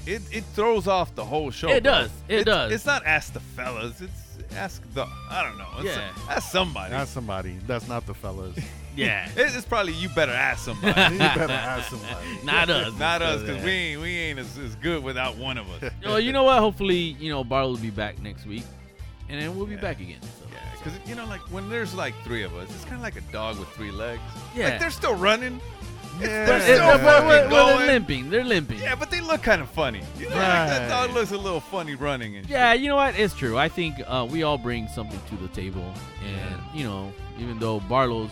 [0.05, 1.69] it, it throws off the whole show.
[1.69, 1.91] It bro.
[1.93, 2.11] does.
[2.29, 2.71] It It's- does.
[2.71, 3.99] It's not ask the fellas.
[4.01, 4.11] It's
[4.55, 5.67] ask the I don't know.
[5.79, 6.09] It's Yeah.
[6.29, 6.91] ask somebody.
[6.91, 7.57] That's somebody.
[7.67, 8.57] That's not the fellas.
[8.97, 10.99] Yeah, It- it's probably you better ask somebody.
[11.13, 12.25] you better ask somebody.
[12.43, 15.69] not us, not us, because we ain't we ain't as, as good without one of
[15.69, 15.91] us.
[16.03, 16.57] Well, you know what?
[16.57, 18.63] Hopefully, you know, Barlow will be back next week,
[19.29, 19.81] and then we'll be Yeah.
[19.81, 20.17] back again.
[20.23, 20.47] So.
[20.51, 23.17] Yeah, because you know, like when there's like three of us, it's kind of like
[23.17, 24.19] a dog with three legs.
[24.55, 24.69] Yeah.
[24.69, 25.61] like they're still running.
[26.19, 26.45] Yeah.
[26.45, 28.29] They're still well, fucking well, they're limping.
[28.29, 28.79] They're limping.
[28.79, 30.01] Yeah, but they look kind of funny.
[30.17, 33.17] You know, like that dog looks a little funny running and Yeah, you know what?
[33.19, 33.57] It's true.
[33.57, 35.93] I think uh, we all bring something to the table,
[36.25, 38.31] and you know, even though Barlow's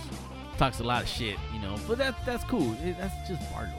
[0.58, 2.74] talks a lot of shit, you know, but that that's cool.
[2.84, 3.72] It, that's just Barlow's.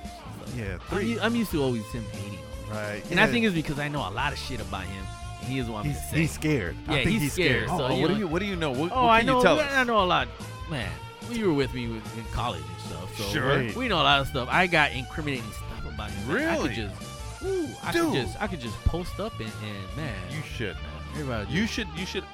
[0.57, 1.18] Yeah, I'm, three.
[1.20, 2.44] I'm used to always him hating, him.
[2.70, 3.02] Right.
[3.11, 5.04] and I think it's because I know a lot of shit about him,
[5.42, 6.76] He doesn't want me He's, he's scared.
[6.88, 7.68] I Yeah, think he's scared.
[7.70, 8.70] Oh, So, what you do you what do you know?
[8.70, 9.40] What, Oh, what I know.
[9.42, 10.28] I know a lot,
[10.70, 10.90] man.
[11.29, 13.66] Well, You were with me with, in college and stuff, so Sure.
[13.77, 14.49] We know a lot of stuff.
[14.51, 16.29] I got incriminating stuff about him.
[16.29, 16.49] man.
[16.49, 16.68] I Really?
[16.68, 18.03] could just, ooh, I Dude.
[18.05, 20.85] could just, I could just post up and, and man, You should, man.
[21.14, 22.24] everybody, You should you should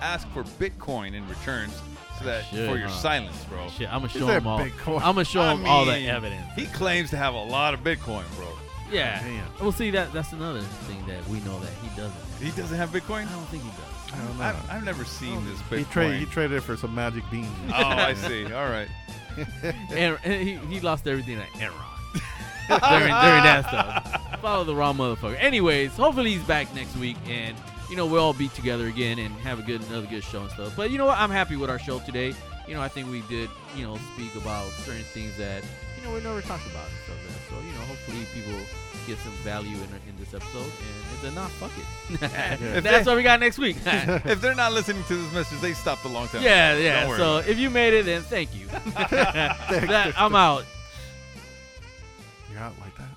[0.00, 1.74] ask for Bitcoin in returns
[2.18, 2.94] so that should, for your huh?
[2.94, 3.68] silence, bro.
[3.68, 3.88] shit.
[3.92, 4.58] I'm gonna show him all.
[4.58, 4.96] Bitcoin.
[4.96, 6.46] I'm gonna show I him all the evidence.
[6.56, 8.46] He claims to have a lot of Bitcoin, bro.
[8.90, 9.22] Yeah.
[9.22, 9.44] Damn.
[9.60, 12.10] Well, see that that's another thing that we know that he doesn't.
[12.12, 12.42] have.
[12.42, 13.26] He doesn't have Bitcoin.
[13.28, 13.99] I don't think he does.
[14.12, 14.44] I don't know.
[14.44, 15.78] I've, I've never seen oh, this Bitcoin.
[15.78, 17.48] He, trade, he traded it for some magic beans.
[17.68, 18.44] oh, I see.
[18.52, 18.88] All right.
[19.92, 21.90] and, and eh, he, he lost everything at Enron
[22.78, 24.40] during, during that stuff.
[24.40, 25.36] Follow the wrong motherfucker.
[25.38, 27.56] Anyways, hopefully he's back next week, and
[27.88, 30.50] you know we'll all be together again and have a good another good show and
[30.50, 30.74] stuff.
[30.76, 31.18] But you know what?
[31.18, 32.34] I'm happy with our show today.
[32.68, 35.64] You know, I think we did you know speak about certain things that
[35.96, 37.16] you know we never talked about and stuff.
[37.26, 37.50] Like that.
[37.50, 38.60] So you know, hopefully people
[39.06, 40.62] get some value in, in this episode.
[40.62, 40.72] And
[41.14, 41.84] if they're not, fuck it.
[42.22, 43.76] If That's they- what we got next week.
[43.86, 46.42] if they're not listening to this message, they stopped a long time.
[46.42, 46.82] Yeah, ago.
[46.82, 47.16] yeah.
[47.16, 48.66] So if you made it, then thank you.
[49.10, 50.64] That- I'm out.
[52.52, 53.08] You're out like that?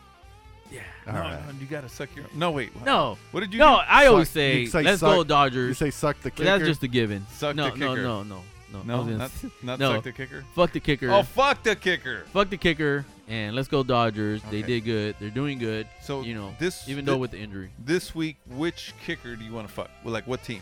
[0.72, 0.82] Yeah.
[1.08, 1.46] All no, right.
[1.48, 2.26] no, you gotta suck your.
[2.34, 2.74] No, wait.
[2.76, 3.18] what- No.
[3.32, 3.82] What did you No, do?
[3.88, 5.68] I always Suck- say, say let's suck- go Dodgers.
[5.70, 6.44] You say suck the But kicker.
[6.46, 7.26] that's just a given.
[7.32, 8.04] Suck no, the no, kicker.
[8.04, 8.42] no, no, no.
[8.82, 9.94] No, gonna not, not no.
[9.94, 10.44] suck the kicker.
[10.56, 11.12] Fuck the kicker.
[11.12, 12.24] Oh, fuck the kicker.
[12.34, 14.42] Fuck the kicker, and let's go Dodgers.
[14.50, 15.16] They did good.
[15.20, 15.88] They're doing good.
[16.02, 19.54] So you know, this even though with the injury, this week, which kicker do you
[19.54, 19.90] want to fuck?
[20.04, 20.62] Well, like what team?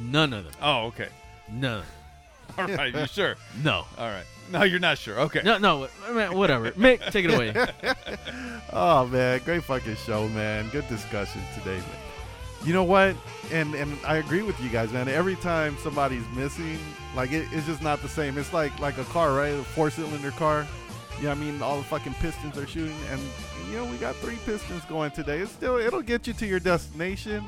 [0.00, 0.52] none of them.
[0.60, 1.08] Oh, okay.
[1.50, 1.82] None.
[2.58, 3.36] All right, you sure?
[3.62, 3.84] No.
[3.96, 4.24] All right.
[4.50, 5.20] No, you're not sure.
[5.20, 5.42] Okay.
[5.44, 5.86] No, no.
[6.32, 6.70] Whatever.
[6.72, 7.54] Mick, take it away.
[8.70, 10.68] Oh man, great fucking show, man.
[10.68, 12.07] Good discussion today, man.
[12.64, 13.14] You know what?
[13.52, 15.08] And and I agree with you guys, man.
[15.08, 16.78] Every time somebody's missing,
[17.14, 18.36] like it, it's just not the same.
[18.36, 19.52] It's like like a car, right?
[19.54, 20.66] A four cylinder car.
[21.18, 21.62] You know what I mean?
[21.62, 23.20] All the fucking pistons are shooting, and
[23.70, 25.38] you know we got three pistons going today.
[25.38, 27.44] It's still it'll get you to your destination,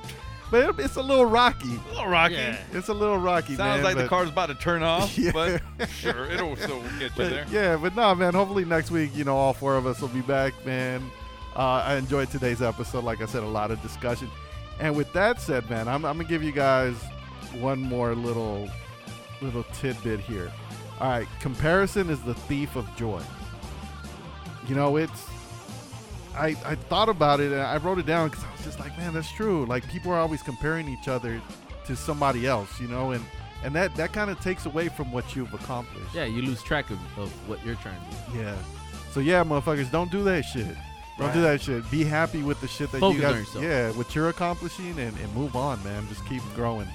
[0.50, 1.68] but it, it's a little rocky.
[1.68, 2.34] A little rocky.
[2.34, 2.56] Yeah.
[2.72, 3.84] It's a little rocky, Sounds man.
[3.84, 5.32] like the car's about to turn off, Yeah.
[5.32, 7.46] but sure, it'll still get you But, there.
[7.50, 8.34] yeah, but no, man.
[8.34, 11.02] Hopefully next week, you know, all four of us will be back, man.
[11.54, 13.04] Uh, I enjoyed today's episode.
[13.04, 14.28] Like I said, a lot of discussion.
[14.81, 16.95] And with that said, man, I'm, I'm gonna give you guys
[17.61, 18.68] one more little
[19.43, 20.51] little tidbit here.
[21.01, 23.22] All right, comparison is the thief of joy.
[24.66, 25.26] You know, it's.
[26.35, 28.97] I, I thought about it and I wrote it down because I was just like,
[28.97, 29.66] man, that's true.
[29.66, 31.43] Like people are always comparing each other
[31.87, 33.22] to somebody else, you know, and
[33.62, 36.14] and that that kind of takes away from what you've accomplished.
[36.14, 38.39] yeah, you lose track of, of what you're trying to do.
[38.39, 38.57] Yeah.
[39.11, 40.76] So yeah, motherfuckers, don't do that shit.
[41.21, 41.91] Don't do that shit.
[41.91, 43.64] Be happy with the shit that Focus you on guys, yourself.
[43.64, 46.07] yeah, what you're accomplishing, and, and move on, man.
[46.09, 46.89] Just keep growing.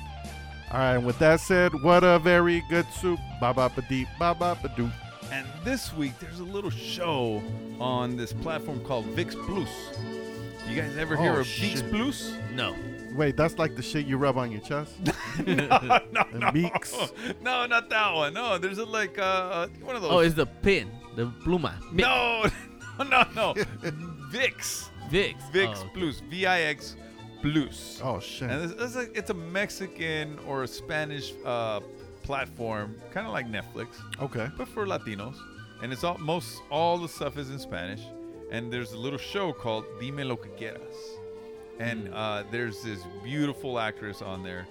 [0.71, 0.95] All right.
[0.95, 3.19] And with that said, what a very good soup.
[3.39, 4.91] Ba ba ba deep, ba ba ba doop.
[5.31, 7.41] And this week, there's a little show
[7.79, 9.69] on this platform called VIX Plus.
[10.67, 11.91] You guys ever hear Oh, of VIX shit.
[11.91, 12.33] Plus?
[12.53, 12.75] No.
[13.15, 14.91] Wait, that's like the shit you rub on your chest.
[15.45, 16.51] no, no, The no.
[16.51, 16.93] Beaks.
[17.41, 18.33] No, not that one.
[18.33, 20.11] No, there's a, like uh, one of those.
[20.11, 21.79] Oh, it's the pin, the pluma.
[21.93, 22.51] Mick.
[22.99, 23.53] no, no, no.
[24.35, 24.89] VIX.
[25.09, 25.43] Vix.
[25.51, 26.19] VIX Oh, Plus.
[26.29, 26.95] V I X
[27.41, 28.01] Plus.
[28.03, 28.49] Oh shit.
[28.49, 31.79] And it's, it's, a, it's a Mexican or a Spanish uh,
[32.23, 33.87] platform, kind of like Netflix,
[34.21, 34.47] Okay.
[34.57, 35.35] but for Latinos.
[35.81, 38.01] And it's all most all the stuff is in Spanish.
[38.51, 40.95] And there's a little show called Dime lo que quieras.
[41.79, 44.65] And uh, there's this beautiful actress on there,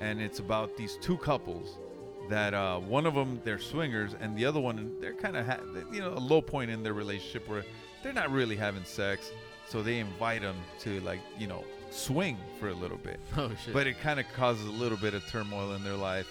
[0.00, 1.78] and it's about these two couples
[2.28, 5.60] that uh, one of them they're swingers, and the other one they're kind of ha-
[5.90, 7.64] you know a low point in their relationship where
[8.02, 9.30] they're not really having sex,
[9.68, 13.74] so they invite them to like you know swing for a little bit Oh shit.
[13.74, 16.28] but it kind of causes a little bit of turmoil in their life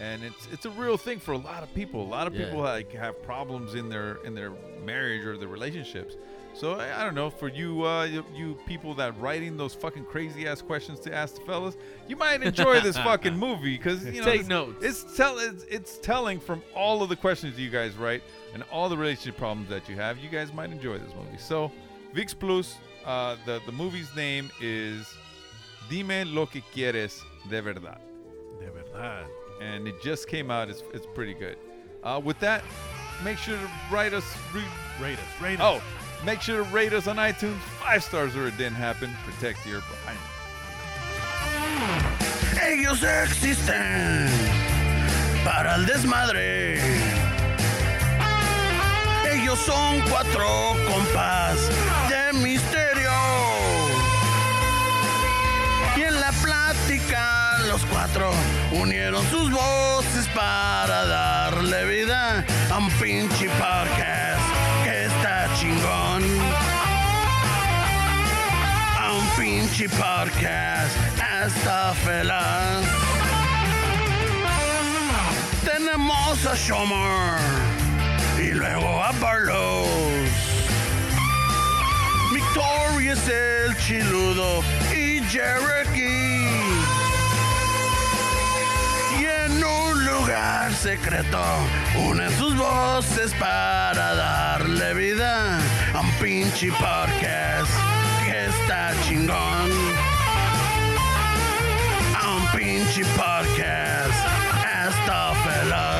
[0.00, 2.46] and it's it's a real thing for a lot of people a lot of Yeah.
[2.46, 4.52] people like have problems in their in their
[4.84, 6.14] marriage or their relationships
[6.54, 10.04] so i, I don't know for you uh you, you people that writing those fucking
[10.04, 11.76] crazy ass questions to ask the fellas
[12.08, 14.84] you might enjoy this fucking movie because you know Take it's, notes.
[14.84, 18.22] it's tell it's, it's telling from all of the questions you guys write
[18.54, 21.70] and all the relationship problems that you have you guys might enjoy this movie so
[22.12, 25.06] vix plus uh the the movie's name is
[25.90, 27.98] Dime lo que quieres de verdad.
[28.60, 29.26] De verdad.
[29.60, 30.70] And it just came out.
[30.70, 31.56] It's, it's pretty good.
[32.02, 32.62] Uh, with that,
[33.24, 34.24] make sure to write us.
[34.54, 34.62] Re-
[35.00, 35.40] Rate us.
[35.42, 35.82] Rate us.
[35.82, 36.01] oh.
[36.24, 37.58] Make sure to rate us on iTunes.
[37.80, 39.10] Five stars or it didn't happen.
[39.24, 40.18] Protect your behind.
[42.62, 44.28] Ellos existen
[45.44, 46.78] para el desmadre.
[49.32, 51.56] Ellos son cuatro compas
[52.08, 53.10] de misterio.
[55.96, 58.32] Y en la plática los cuatro
[58.72, 64.31] unieron sus voces para darle vida a un pinche podcast
[69.72, 70.96] está pinche podcast.
[71.20, 72.84] Hasta felas.
[75.64, 77.38] Tenemos a Shomer
[78.38, 79.88] y luego a Barlos.
[82.32, 84.62] Victorious el chiludo
[84.94, 86.42] y Cherokee.
[89.18, 91.42] Y en un lugar secreto
[91.96, 95.58] unen sus voces para darle vida
[95.94, 98.01] a un pinche podcast
[98.62, 99.70] está chingón.
[102.20, 104.26] A un um pinche podcast
[104.64, 105.91] hasta felas.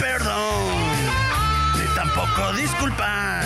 [0.00, 0.74] Perdón,
[1.78, 3.44] ni tampoco disculpas.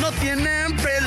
[0.00, 1.01] No tienen pelos